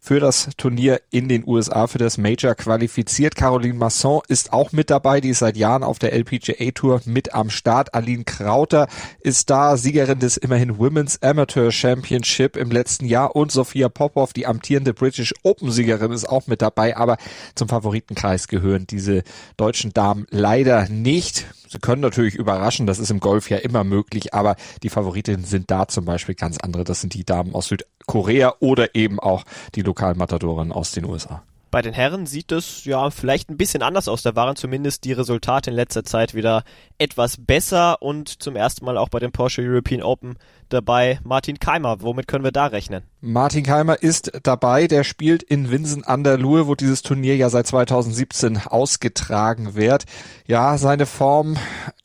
für 0.05 0.19
das 0.19 0.49
Turnier 0.57 1.01
in 1.09 1.27
den 1.27 1.43
USA 1.47 1.87
für 1.87 1.97
das 1.97 2.19
Major 2.19 2.53
qualifiziert. 2.53 3.35
Caroline 3.35 3.73
Masson 3.73 4.21
ist 4.27 4.53
auch 4.53 4.71
mit 4.71 4.91
dabei, 4.91 5.19
die 5.19 5.29
ist 5.29 5.39
seit 5.39 5.57
Jahren 5.57 5.81
auf 5.81 5.97
der 5.97 6.13
LPGA 6.13 6.69
Tour 6.75 7.01
mit 7.05 7.33
am 7.33 7.49
Start. 7.49 7.95
Aline 7.95 8.23
Krauter 8.23 8.87
ist 9.21 9.49
da, 9.49 9.77
Siegerin 9.77 10.19
des 10.19 10.37
immerhin 10.37 10.77
Women's 10.77 11.23
Amateur 11.23 11.71
Championship 11.71 12.55
im 12.55 12.69
letzten 12.69 13.05
Jahr 13.05 13.35
und 13.35 13.51
Sophia 13.51 13.89
Popov, 13.89 14.31
die 14.31 14.45
amtierende 14.45 14.93
British 14.93 15.33
Open 15.41 15.71
Siegerin, 15.71 16.11
ist 16.11 16.29
auch 16.29 16.45
mit 16.45 16.61
dabei, 16.61 16.95
aber 16.95 17.17
zum 17.55 17.67
Favoritenkreis 17.67 18.47
gehören 18.47 18.85
diese 18.87 19.23
deutschen 19.57 19.91
Damen 19.91 20.27
leider 20.29 20.87
nicht. 20.87 21.47
Sie 21.67 21.79
können 21.79 22.01
natürlich 22.01 22.35
überraschen, 22.35 22.87
das 22.87 22.99
ist 22.99 23.11
im 23.11 23.19
Golf 23.19 23.49
ja 23.49 23.57
immer 23.57 23.83
möglich, 23.83 24.33
aber 24.33 24.55
die 24.83 24.89
Favoritinnen 24.89 25.45
sind 25.45 25.71
da 25.71 25.87
zum 25.87 26.05
Beispiel 26.05 26.35
ganz 26.35 26.57
andere. 26.57 26.83
Das 26.83 27.01
sind 27.01 27.13
die 27.13 27.25
Damen 27.25 27.53
aus 27.53 27.67
Südkorea 27.67 28.53
oder 28.59 28.95
eben 28.95 29.19
auch 29.19 29.43
die 29.73 29.83
Lokalmatadoren 29.95 30.73
aus 30.73 30.91
den 30.91 31.05
USA. 31.05 31.41
Bei 31.75 31.81
den 31.81 31.93
Herren 31.93 32.25
sieht 32.25 32.53
es 32.53 32.85
ja 32.85 33.09
vielleicht 33.09 33.49
ein 33.49 33.57
bisschen 33.57 33.81
anders 33.81 34.07
aus. 34.07 34.21
Da 34.21 34.33
waren 34.33 34.55
zumindest 34.55 35.03
die 35.03 35.11
Resultate 35.11 35.71
in 35.71 35.75
letzter 35.75 36.05
Zeit 36.05 36.33
wieder 36.33 36.63
etwas 36.97 37.35
besser 37.35 38.01
und 38.01 38.41
zum 38.41 38.55
ersten 38.55 38.85
Mal 38.85 38.97
auch 38.97 39.09
bei 39.09 39.19
den 39.19 39.33
Porsche 39.33 39.61
European 39.61 40.01
Open 40.01 40.37
dabei 40.69 41.19
Martin 41.25 41.59
Keimer. 41.59 42.01
Womit 42.01 42.27
können 42.29 42.45
wir 42.45 42.53
da 42.53 42.67
rechnen? 42.67 43.03
Martin 43.21 43.63
Keimer 43.63 44.01
ist 44.01 44.31
dabei. 44.43 44.87
Der 44.87 45.03
spielt 45.03 45.43
in 45.43 45.69
Winsen 45.69 46.03
an 46.03 46.23
der 46.23 46.37
Luhe, 46.37 46.67
wo 46.67 46.75
dieses 46.75 47.01
Turnier 47.01 47.35
ja 47.35 47.49
seit 47.49 47.67
2017 47.67 48.67
ausgetragen 48.67 49.75
wird. 49.75 50.05
Ja, 50.47 50.77
seine 50.77 51.05
Form 51.05 51.57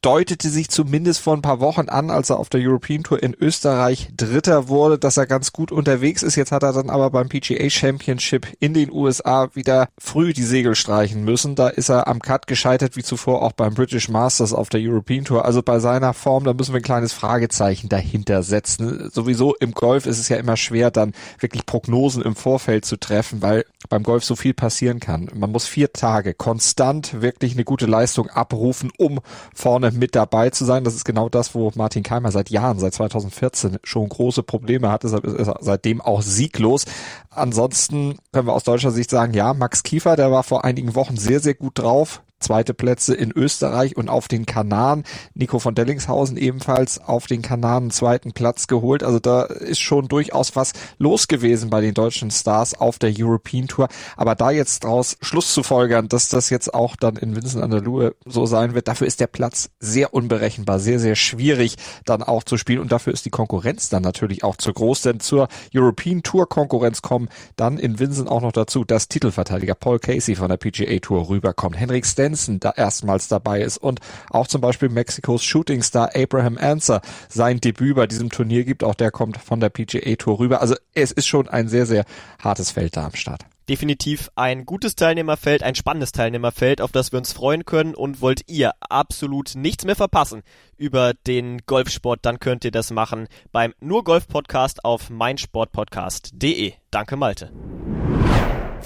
deutete 0.03 0.49
sich 0.49 0.71
zumindest 0.71 1.21
vor 1.21 1.37
ein 1.37 1.43
paar 1.43 1.61
Wochen 1.61 1.89
an, 1.89 2.11
als 2.11 2.31
er 2.31 2.39
auf 2.39 2.49
der 2.49 2.61
European 2.61 3.03
Tour 3.03 3.23
in 3.23 3.35
Österreich 3.39 4.09
Dritter 4.17 4.69
wurde, 4.69 4.99
dass 4.99 5.17
er 5.17 5.27
ganz 5.27 5.53
gut 5.53 5.73
unterwegs 5.73 6.23
ist. 6.23 6.37
Jetzt 6.37 6.53
hat 6.53 6.62
er 6.62 6.73
dann 6.73 6.91
aber 6.91 7.11
beim 7.11 7.29
PGA 7.29 7.69
Championship 7.69 8.47
in 8.59 8.75
den 8.75 8.91
USA 8.91 9.55
wieder 9.61 9.88
früh 9.99 10.33
die 10.33 10.45
Segel 10.45 10.75
streichen 10.75 11.25
müssen. 11.25 11.55
Da 11.55 11.69
ist 11.69 11.90
er 11.90 12.09
am 12.09 12.21
Cut 12.21 12.47
gescheitert, 12.47 12.97
wie 12.97 13.02
zuvor 13.02 13.43
auch 13.43 13.52
beim 13.52 13.75
British 13.75 14.09
Masters 14.09 14.52
auf 14.52 14.71
der 14.71 14.81
European 14.83 15.25
Tour. 15.25 15.45
Also 15.45 15.62
bei 15.62 15.79
seiner 15.79 16.14
Form, 16.14 16.45
da 16.45 16.55
müssen 16.55 16.73
wir 16.73 16.81
ein 16.81 16.85
kleines 16.85 17.12
Fragezeichen 17.12 17.88
dahinter 17.88 18.43
setzen. 18.43 19.11
Sowieso 19.11 19.55
im 19.57 19.73
Golf 19.73 20.07
ist 20.07 20.19
es 20.19 20.29
ja 20.31 20.38
immer 20.38 20.57
schwer, 20.57 20.90
dann 20.90 21.12
wirklich 21.38 21.67
Prognosen 21.67 22.23
im 22.23 22.35
Vorfeld 22.35 22.85
zu 22.87 22.97
treffen, 22.99 23.43
weil 23.43 23.64
beim 23.88 24.02
Golf 24.02 24.25
so 24.25 24.35
viel 24.35 24.55
passieren 24.55 25.00
kann. 25.00 25.29
Man 25.35 25.52
muss 25.52 25.67
vier 25.67 25.93
Tage 25.93 26.35
konstant 26.35 27.21
wirklich 27.21 27.52
eine 27.52 27.64
gute 27.64 27.87
Leistung 27.87 28.29
abrufen, 28.29 28.90
um 28.97 29.21
vorne 29.55 29.90
mit 29.90 30.14
dabei 30.14 30.50
zu 30.50 30.64
sein. 30.64 30.85
Das 30.85 30.95
ist 30.95 31.05
genau 31.05 31.29
das, 31.29 31.55
wo 31.55 31.71
Martin 31.75 32.02
Keimer 32.02 32.33
seit 32.33 32.50
Jahren, 32.50 32.79
seit 32.79 32.95
2014 32.95 33.79
schon 33.85 34.09
große 34.09 34.43
Probleme 34.43 34.90
hat. 34.90 35.05
Deshalb 35.05 35.25
ist 35.25 35.47
er 35.47 35.59
seitdem 35.61 36.00
auch 36.00 36.23
sieglos. 36.23 36.85
Ansonsten 37.31 38.19
können 38.33 38.49
wir 38.49 38.55
aus 38.55 38.64
deutscher 38.64 38.90
Sicht 38.90 39.11
sagen, 39.11 39.35
ja, 39.35 39.50
Max 39.54 39.83
Kiefer, 39.83 40.16
der 40.16 40.30
war 40.30 40.42
vor 40.42 40.64
einigen 40.64 40.95
Wochen 40.95 41.16
sehr, 41.16 41.40
sehr 41.40 41.54
gut 41.54 41.78
drauf 41.78 42.23
zweite 42.40 42.75
Plätze 42.75 43.14
in 43.14 43.30
Österreich 43.30 43.97
und 43.97 44.09
auf 44.09 44.26
den 44.26 44.47
Kanaren. 44.47 45.04
Nico 45.35 45.59
von 45.59 45.75
Dellingshausen 45.75 46.37
ebenfalls 46.37 46.99
auf 46.99 47.26
den 47.26 47.42
Kanaren 47.42 47.90
zweiten 47.90 48.32
Platz 48.32 48.66
geholt. 48.66 49.02
Also 49.02 49.20
da 49.20 49.42
ist 49.42 49.80
schon 49.80 50.09
durchaus 50.09 50.56
was 50.56 50.73
los 50.99 51.28
gewesen 51.28 51.70
bei 51.70 51.80
den 51.80 51.94
deutschen 51.94 52.30
Stars 52.30 52.75
auf 52.75 52.99
der 52.99 53.12
European 53.16 53.68
Tour. 53.68 53.88
Aber 54.17 54.34
da 54.34 54.50
jetzt 54.50 54.84
draus 54.84 55.17
Schluss 55.21 55.52
zu 55.52 55.62
folgern, 55.62 56.08
dass 56.08 56.28
das 56.28 56.50
jetzt 56.50 56.73
auch 56.73 56.97
dann 56.97 57.17
in 57.17 57.36
Vincent 57.36 57.62
an 57.62 57.71
der 57.71 57.82
Lue 57.82 58.15
so 58.25 58.47
sein 58.47 58.75
wird, 58.75 58.88
dafür 58.88 59.06
ist 59.06 59.21
der 59.21 59.26
Platz 59.26 59.71
sehr 59.78 60.15
unberechenbar, 60.15 60.80
sehr, 60.80 60.99
sehr 60.99 61.17
schwierig 61.17 61.76
dann 62.04 62.23
auch 62.23 62.43
zu 62.43 62.56
spielen. 62.56 62.80
Und 62.80 62.91
dafür 62.91 63.12
ist 63.12 63.26
die 63.26 63.30
Konkurrenz 63.30 63.91
dann 63.91 64.02
natürlich 64.02 64.45
auch 64.45 64.56
zu 64.56 64.73
groß. 64.73 65.02
Denn 65.02 65.21
zur 65.21 65.49
European 65.75 66.23
Tour 66.23 66.49
Konkurrenz 66.49 67.02
kommen 67.02 67.28
dann 67.56 67.78
in 67.78 67.99
Vincent 67.99 68.28
auch 68.28 68.41
noch 68.41 68.52
dazu, 68.52 68.84
dass 68.84 69.08
Titelverteidiger 69.08 69.75
Paul 69.75 69.99
Casey 69.99 70.36
von 70.36 70.49
der 70.49 70.56
PGA 70.56 70.99
Tour 71.00 71.28
rüberkommt. 71.28 71.78
Henrik 71.78 72.06
Sten 72.06 72.29
Jensen 72.30 72.60
da 72.60 72.73
erstmals 72.76 73.28
dabei 73.28 73.60
ist 73.60 73.78
und 73.78 74.00
auch 74.30 74.47
zum 74.47 74.60
Beispiel 74.60 74.88
Mexikos 74.88 75.43
Shootingstar 75.43 76.10
Abraham 76.14 76.58
Answer 76.58 77.00
sein 77.28 77.60
Debüt 77.60 77.97
bei 77.97 78.06
diesem 78.06 78.30
Turnier 78.30 78.64
gibt. 78.64 78.84
Auch 78.84 78.95
der 78.95 79.10
kommt 79.10 79.36
von 79.38 79.60
der 79.60 79.71
PGA 79.71 80.14
Tour 80.16 80.38
rüber. 80.38 80.60
Also 80.60 80.76
es 80.95 81.10
ist 81.10 81.26
schon 81.26 81.49
ein 81.49 81.69
sehr, 81.69 81.86
sehr 81.86 82.04
hartes 82.43 82.71
Feld 82.71 82.97
da 82.97 83.06
am 83.06 83.14
Start 83.14 83.45
definitiv 83.69 84.32
ein 84.34 84.66
gutes 84.66 84.97
Teilnehmerfeld, 84.97 85.62
ein 85.62 85.76
spannendes 85.76 86.10
Teilnehmerfeld, 86.10 86.80
auf 86.80 86.90
das 86.90 87.12
wir 87.12 87.21
uns 87.21 87.32
freuen 87.32 87.64
können. 87.64 87.95
Und 87.95 88.21
wollt 88.21 88.40
ihr 88.49 88.73
absolut 88.80 89.54
nichts 89.54 89.84
mehr 89.84 89.95
verpassen 89.95 90.43
über 90.76 91.14
den 91.14 91.58
Golfsport, 91.66 92.19
dann 92.23 92.40
könnt 92.40 92.64
ihr 92.64 92.73
das 92.73 92.90
machen 92.90 93.28
beim 93.52 93.73
Nur 93.78 94.02
Golf 94.02 94.26
Podcast 94.26 94.84
auf 94.84 95.08
meinsportpodcast.de. 95.08 96.73
Danke, 96.90 97.16
Malte. 97.16 97.52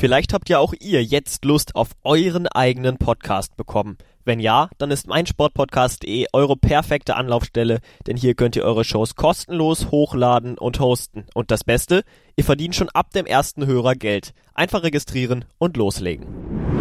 Vielleicht 0.05 0.35
habt 0.35 0.51
ja 0.51 0.59
auch 0.59 0.75
ihr 0.81 1.03
jetzt 1.03 1.47
Lust 1.47 1.77
auf 1.77 1.93
euren 2.03 2.47
eigenen 2.47 2.99
Podcast 2.99 3.57
bekommen. 3.57 3.97
Wenn 4.27 4.39
ja, 4.39 4.69
dann 4.77 4.91
ist 4.91 5.07
meinsportpodcast.de 5.07 6.27
eure 6.35 6.59
perfekte 6.59 7.17
Anlaufstelle, 7.17 7.81
denn 8.07 8.19
hier 8.19 8.35
könnt 8.35 8.55
ihr 8.55 8.65
eure 8.65 8.85
Shows 8.85 9.15
kostenlos 9.15 9.91
hochladen 9.91 10.59
und 10.59 10.79
hosten. 10.79 11.25
Und 11.33 11.51
das 11.51 11.65
Beste, 11.65 12.05
ihr 12.37 12.45
verdient 12.45 12.75
schon 12.75 12.91
ab 12.91 13.13
dem 13.13 13.25
ersten 13.25 13.65
Hörer 13.65 13.95
Geld. 13.95 14.35
Einfach 14.53 14.83
registrieren 14.83 15.47
und 15.57 15.79
loslegen. 15.79 16.74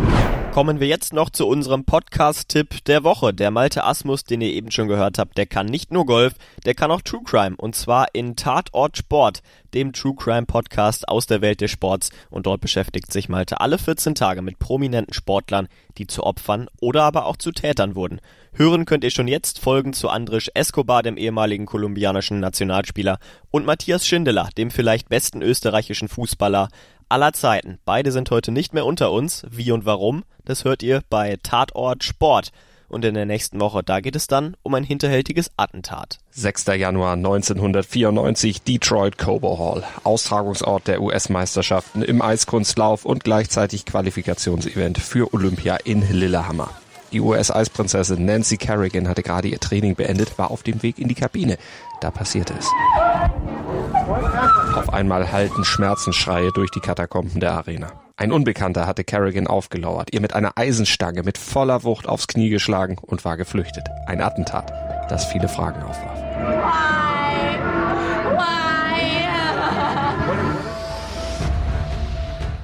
Kommen 0.54 0.80
wir 0.80 0.86
jetzt 0.86 1.14
noch 1.14 1.32
zu 1.32 1.48
unserem 1.48 1.84
Podcast-Tipp 1.84 2.86
der 2.86 3.04
Woche. 3.04 3.34
Der 3.34 3.50
Malte 3.50 3.84
Asmus, 3.86 4.24
den 4.24 4.42
ihr 4.42 4.54
eben 4.54 4.70
schon 4.70 4.88
gehört 4.88 5.18
habt, 5.18 5.36
der 5.36 5.48
kann 5.48 5.66
nicht 5.66 5.92
nur 5.92 6.06
Golf, 6.06 6.36
der 6.64 6.76
kann 6.76 6.92
auch 6.92 7.02
True 7.02 7.24
Crime. 7.26 7.56
Und 7.58 7.76
zwar 7.76 8.14
in 8.14 8.36
Tatort 8.36 8.96
Sport, 8.96 9.42
dem 9.74 9.94
True 9.94 10.14
Crime 10.16 10.46
Podcast 10.46 11.08
aus 11.08 11.26
der 11.26 11.42
Welt 11.42 11.60
des 11.62 11.72
Sports. 11.72 12.12
Und 12.30 12.46
dort 12.46 12.62
beschäftigt 12.62 13.12
sich 13.12 13.30
Malte 13.30 13.62
alle 13.62 13.80
14 13.80 14.14
Tage 14.14 14.44
mit 14.44 14.60
prominenten 14.60 15.16
Sportlern, 15.16 15.68
die 15.98 16.06
zu 16.06 16.22
Opfern 16.22 16.68
oder 16.80 17.02
aber 17.02 17.26
auch 17.26 17.38
zu 17.38 17.52
Tätern 17.52 17.96
wurden. 17.96 18.22
Hören 18.54 18.86
könnt 18.86 19.04
ihr 19.04 19.10
schon 19.10 19.28
jetzt 19.28 19.58
Folgen 19.58 19.94
zu 19.94 20.10
Andrisch 20.10 20.52
Escobar, 20.54 21.02
dem 21.02 21.18
ehemaligen 21.18 21.66
kolumbianischen 21.66 22.40
Nationalspieler, 22.40 23.18
und 23.50 23.66
Matthias 23.66 24.06
Schindler, 24.06 24.50
dem 24.56 24.70
vielleicht 24.70 25.10
besten 25.10 25.42
österreichischen 25.42 26.10
Fußballer 26.10 26.70
aller 27.14 27.32
Zeiten. 27.32 27.78
Beide 27.86 28.12
sind 28.12 28.32
heute 28.32 28.52
nicht 28.52 28.74
mehr 28.74 28.88
unter 28.88 29.12
uns. 29.12 29.46
Wie 29.50 29.72
und 29.72 29.86
warum, 29.86 30.24
das 30.46 30.66
hört 30.66 30.82
ihr 30.82 31.04
bei 31.12 31.38
Tatort 31.44 32.04
Sport. 32.04 32.52
Und 32.90 33.06
in 33.06 33.14
der 33.14 33.28
nächsten 33.28 33.60
Woche, 33.60 33.84
da 33.84 34.02
geht 34.02 34.16
es 34.16 34.26
dann 34.26 34.58
um 34.64 34.74
ein 34.74 34.84
hinterhältiges 34.84 35.52
Attentat. 35.56 36.18
6. 36.32 36.66
Januar 36.76 37.14
1994, 37.14 38.64
Detroit 38.64 39.20
Cobo 39.20 39.60
Hall, 39.60 39.84
Austragungsort 40.04 40.88
der 40.88 41.02
US-Meisterschaften 41.02 42.02
im 42.02 42.22
Eiskunstlauf 42.22 43.06
und 43.06 43.24
gleichzeitig 43.24 43.86
Qualifikationsevent 43.86 44.98
für 44.98 45.34
Olympia 45.34 45.76
in 45.76 46.02
Lillehammer. 46.12 46.72
Die 47.12 47.22
US-Eisprinzessin 47.22 48.26
Nancy 48.26 48.58
Kerrigan 48.58 49.08
hatte 49.08 49.22
gerade 49.22 49.48
ihr 49.48 49.60
Training 49.60 49.94
beendet, 49.96 50.40
war 50.40 50.50
auf 50.50 50.64
dem 50.64 50.82
Weg 50.82 50.98
in 50.98 51.08
die 51.08 51.16
Kabine. 51.16 51.58
Da 52.02 52.10
passierte 52.10 52.56
es. 52.58 52.68
Auf 54.76 54.94
einmal 54.94 55.32
hallten 55.32 55.64
Schmerzensschreie 55.64 56.52
durch 56.52 56.72
die 56.72 56.80
Katakomben 56.80 57.40
der 57.40 57.54
Arena. 57.54 57.92
Ein 58.18 58.32
Unbekannter 58.32 58.86
hatte 58.86 59.04
Kerrigan 59.04 59.48
aufgelauert, 59.48 60.14
ihr 60.14 60.22
mit 60.22 60.34
einer 60.34 60.58
Eisenstange 60.58 61.24
mit 61.24 61.38
voller 61.38 61.84
Wucht 61.84 62.08
aufs 62.08 62.28
Knie 62.28 62.50
geschlagen 62.50 62.98
und 63.02 63.26
war 63.26 63.38
geflüchtet. 63.38 63.88
Ein 64.06 64.22
Attentat, 64.22 64.72
das 65.10 65.26
viele 65.26 65.48
Fragen 65.48 65.82
aufwarf. 65.84 66.13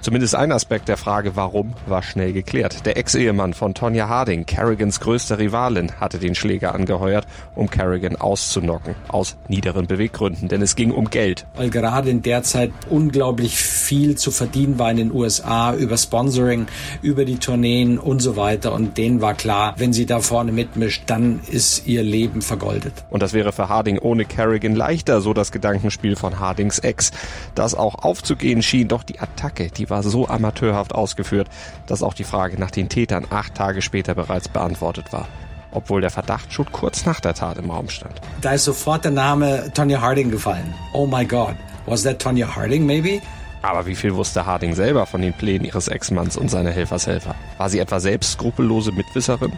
Zumindest 0.02 0.34
ein 0.36 0.52
Aspekt 0.54 0.88
der 0.88 0.96
Frage, 0.96 1.36
warum, 1.36 1.74
war 1.86 2.02
schnell 2.04 2.32
geklärt. 2.32 2.86
Der 2.86 2.96
Ex-Ehemann 2.96 3.54
von 3.54 3.74
Tonya 3.74 4.08
Harding, 4.08 4.46
Carrigans 4.46 5.02
größter 5.02 5.40
Rivalin, 5.40 5.92
hatte 6.00 6.20
den 6.20 6.36
Schläger 6.36 6.74
angeheuert, 6.74 7.28
um 7.54 7.70
Carrigan 7.70 8.16
auszunocken. 8.16 8.96
Aus 9.10 9.36
niederen 9.50 9.88
Beweggründen, 9.88 10.48
denn 10.48 10.62
es 10.62 10.76
ging 10.76 10.92
um 10.92 11.10
Geld. 11.10 11.46
Weil 11.56 11.70
gerade 11.70 12.10
in 12.10 12.22
der 12.22 12.44
Zeit 12.44 12.72
unglaublich 12.90 13.58
viel 13.58 14.18
zu 14.18 14.32
verdienen 14.32 14.80
war 14.80 14.90
in 14.90 14.98
den 14.98 15.14
USA 15.14 15.74
über 15.76 15.98
Sponsoring, 15.98 16.68
über 17.02 17.26
die 17.26 17.38
Tourneen 17.38 17.98
und 18.00 18.22
so 18.22 18.38
weiter. 18.38 18.74
Und 18.74 18.98
denen 18.98 19.20
war 19.20 19.34
klar, 19.34 19.76
wenn 19.78 19.92
sie 19.92 20.06
da 20.06 20.22
vorne 20.22 20.54
mitmischt, 20.54 21.04
dann 21.08 21.42
ist 21.50 21.88
ihr 21.88 22.04
Leben 22.04 22.42
vergoldet. 22.42 22.94
Und 23.10 23.22
das 23.22 23.34
wäre 23.34 23.52
für 23.52 23.68
Harding 23.68 24.00
ohne 24.00 24.24
Carrigan 24.24 24.76
leichter, 24.76 25.20
so 25.20 25.34
das 25.34 25.52
Gedankenspiel 25.52 26.16
von 26.16 26.40
Hardings 26.40 26.80
Ex. 26.80 27.12
Das 27.54 27.76
auch 27.76 27.96
aufzugehen 27.96 28.62
schien, 28.62 28.88
doch 28.88 29.04
die 29.04 29.20
Attacke, 29.20 29.70
die 29.90 29.92
war 29.92 30.04
so 30.04 30.28
amateurhaft 30.28 30.94
ausgeführt, 30.94 31.48
dass 31.88 32.04
auch 32.04 32.14
die 32.14 32.24
Frage 32.24 32.60
nach 32.60 32.70
den 32.70 32.90
Tätern 32.90 33.26
acht 33.32 33.56
Tage 33.56 33.82
später 33.82 34.14
bereits 34.14 34.48
beantwortet 34.48 35.12
war. 35.12 35.28
Obwohl 35.72 36.02
der 36.02 36.12
Verdacht 36.12 36.54
schon 36.54 36.72
kurz 36.72 37.06
nach 37.06 37.20
der 37.20 37.34
Tat 37.34 37.58
im 37.58 37.72
Raum 37.72 37.90
stand. 37.90 38.22
Da 38.42 38.52
ist 38.52 38.66
sofort 38.66 39.04
der 39.04 39.12
Name 39.12 39.72
Tonya 39.74 40.00
Harding 40.00 40.30
gefallen. 40.30 40.74
Oh 40.94 41.08
my 41.08 41.26
God. 41.26 41.56
Was 41.88 42.04
that 42.04 42.20
Tonya 42.20 42.56
Harding 42.56 42.86
maybe? 42.86 43.20
Aber 43.64 43.88
wie 43.88 43.96
viel 43.96 44.14
wusste 44.16 44.46
Harding 44.46 44.76
selber 44.76 45.08
von 45.08 45.22
den 45.22 45.34
Plänen 45.34 45.66
ihres 45.66 45.88
Ex-Manns 45.88 46.38
und 46.38 46.50
seiner 46.50 46.72
Helfershelfer? 46.72 47.34
War 47.58 47.70
sie 47.70 47.80
etwa 47.80 48.00
selbst 48.00 48.34
skrupellose 48.34 48.92
Mitwisserin? 48.92 49.54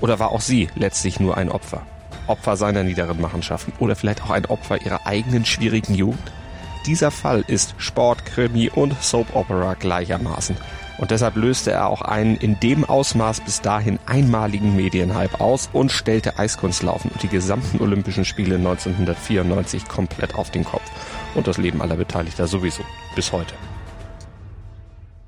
Oder 0.00 0.18
war 0.18 0.32
auch 0.32 0.40
sie 0.40 0.68
letztlich 0.74 1.20
nur 1.20 1.36
ein 1.36 1.50
Opfer? 1.50 1.82
Opfer 2.26 2.56
seiner 2.56 2.82
niederen 2.82 3.20
Machenschaften 3.20 3.72
oder 3.78 3.94
vielleicht 3.94 4.22
auch 4.22 4.30
ein 4.30 4.46
Opfer 4.46 4.82
ihrer 4.84 5.06
eigenen 5.06 5.44
schwierigen 5.44 5.94
Jugend? 5.94 6.32
Dieser 6.88 7.10
Fall 7.10 7.44
ist 7.46 7.74
Sport, 7.76 8.24
Krimi 8.24 8.70
und 8.70 8.94
Soap 9.02 9.36
Opera 9.36 9.74
gleichermaßen. 9.74 10.56
Und 10.96 11.10
deshalb 11.10 11.36
löste 11.36 11.70
er 11.70 11.86
auch 11.86 12.00
einen 12.00 12.34
in 12.36 12.58
dem 12.60 12.82
Ausmaß 12.86 13.42
bis 13.42 13.60
dahin 13.60 13.98
einmaligen 14.06 14.74
Medienhype 14.74 15.38
aus 15.38 15.68
und 15.74 15.92
stellte 15.92 16.38
Eiskunstlaufen 16.38 17.10
und 17.10 17.22
die 17.22 17.28
gesamten 17.28 17.82
Olympischen 17.82 18.24
Spiele 18.24 18.54
1994 18.54 19.86
komplett 19.86 20.34
auf 20.34 20.50
den 20.50 20.64
Kopf. 20.64 20.90
Und 21.34 21.46
das 21.46 21.58
Leben 21.58 21.82
aller 21.82 21.96
Beteiligter 21.96 22.46
sowieso. 22.46 22.82
Bis 23.14 23.32
heute. 23.32 23.52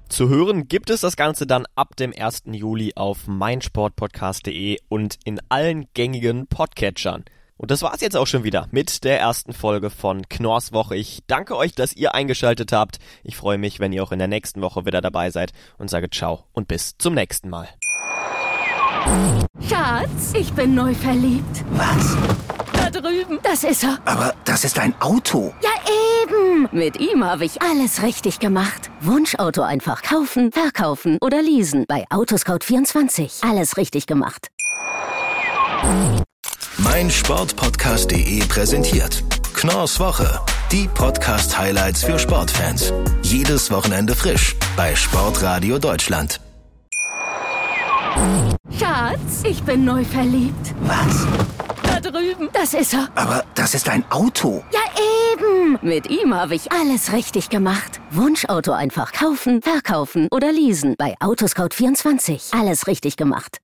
Zu 0.08 0.30
hören 0.30 0.66
gibt 0.66 0.88
es 0.88 1.02
das 1.02 1.14
Ganze 1.14 1.46
dann 1.46 1.66
ab 1.74 1.94
dem 1.94 2.14
1. 2.18 2.44
Juli 2.52 2.94
auf 2.96 3.26
meinsportpodcast.de 3.26 4.78
und 4.88 5.18
in 5.26 5.42
allen 5.50 5.88
gängigen 5.92 6.46
Podcatchern. 6.46 7.26
Und 7.60 7.70
das 7.70 7.82
war's 7.82 8.00
jetzt 8.00 8.16
auch 8.16 8.26
schon 8.26 8.42
wieder 8.42 8.68
mit 8.70 9.04
der 9.04 9.20
ersten 9.20 9.52
Folge 9.52 9.90
von 9.90 10.26
Knorrs 10.30 10.72
Woche. 10.72 10.96
Ich 10.96 11.20
danke 11.26 11.58
euch, 11.58 11.74
dass 11.74 11.94
ihr 11.94 12.14
eingeschaltet 12.14 12.72
habt. 12.72 12.98
Ich 13.22 13.36
freue 13.36 13.58
mich, 13.58 13.80
wenn 13.80 13.92
ihr 13.92 14.02
auch 14.02 14.12
in 14.12 14.18
der 14.18 14.28
nächsten 14.28 14.62
Woche 14.62 14.86
wieder 14.86 15.02
dabei 15.02 15.30
seid 15.30 15.52
und 15.76 15.90
sage 15.90 16.08
ciao 16.08 16.44
und 16.54 16.68
bis 16.68 16.96
zum 16.96 17.12
nächsten 17.12 17.50
Mal. 17.50 17.68
Schatz, 19.68 20.32
ich 20.32 20.50
bin 20.54 20.74
neu 20.74 20.94
verliebt. 20.94 21.64
Was? 21.72 22.16
Da 22.72 22.88
drüben. 22.88 23.38
Das 23.42 23.62
ist 23.62 23.84
er. 23.84 23.98
Aber 24.06 24.34
das 24.46 24.64
ist 24.64 24.78
ein 24.78 24.98
Auto. 24.98 25.52
Ja, 25.62 25.70
eben. 26.22 26.66
Mit 26.72 26.98
ihm 26.98 27.22
habe 27.22 27.44
ich 27.44 27.60
alles 27.60 28.02
richtig 28.02 28.38
gemacht. 28.38 28.90
Wunschauto 29.02 29.60
einfach 29.60 30.00
kaufen, 30.00 30.50
verkaufen 30.50 31.18
oder 31.20 31.42
leasen. 31.42 31.84
Bei 31.86 32.06
Autoscout24. 32.08 33.46
Alles 33.46 33.76
richtig 33.76 34.06
gemacht. 34.06 34.48
Mein 36.82 37.10
Sportpodcast.de 37.10 38.40
präsentiert 38.46 39.22
Knorrs 39.54 40.00
Woche. 40.00 40.40
Die 40.72 40.88
Podcast-Highlights 40.88 42.04
für 42.04 42.18
Sportfans. 42.18 42.92
Jedes 43.22 43.70
Wochenende 43.70 44.14
frisch 44.14 44.56
bei 44.76 44.94
Sportradio 44.94 45.78
Deutschland. 45.78 46.40
Schatz, 48.78 49.42
ich 49.44 49.62
bin 49.62 49.84
neu 49.84 50.04
verliebt. 50.04 50.74
Was? 50.82 51.26
Da 51.82 52.00
drüben. 52.00 52.48
Das 52.52 52.72
ist 52.74 52.94
er. 52.94 53.08
Aber 53.14 53.44
das 53.54 53.74
ist 53.74 53.88
ein 53.88 54.04
Auto. 54.10 54.64
Ja, 54.72 54.80
eben. 55.34 55.78
Mit 55.82 56.08
ihm 56.08 56.34
habe 56.34 56.54
ich 56.54 56.72
alles 56.72 57.12
richtig 57.12 57.50
gemacht. 57.50 58.00
Wunschauto 58.10 58.72
einfach 58.72 59.12
kaufen, 59.12 59.60
verkaufen 59.62 60.28
oder 60.30 60.52
leasen. 60.52 60.94
Bei 60.98 61.14
Autoscout24. 61.20 62.58
Alles 62.58 62.86
richtig 62.86 63.16
gemacht. 63.16 63.58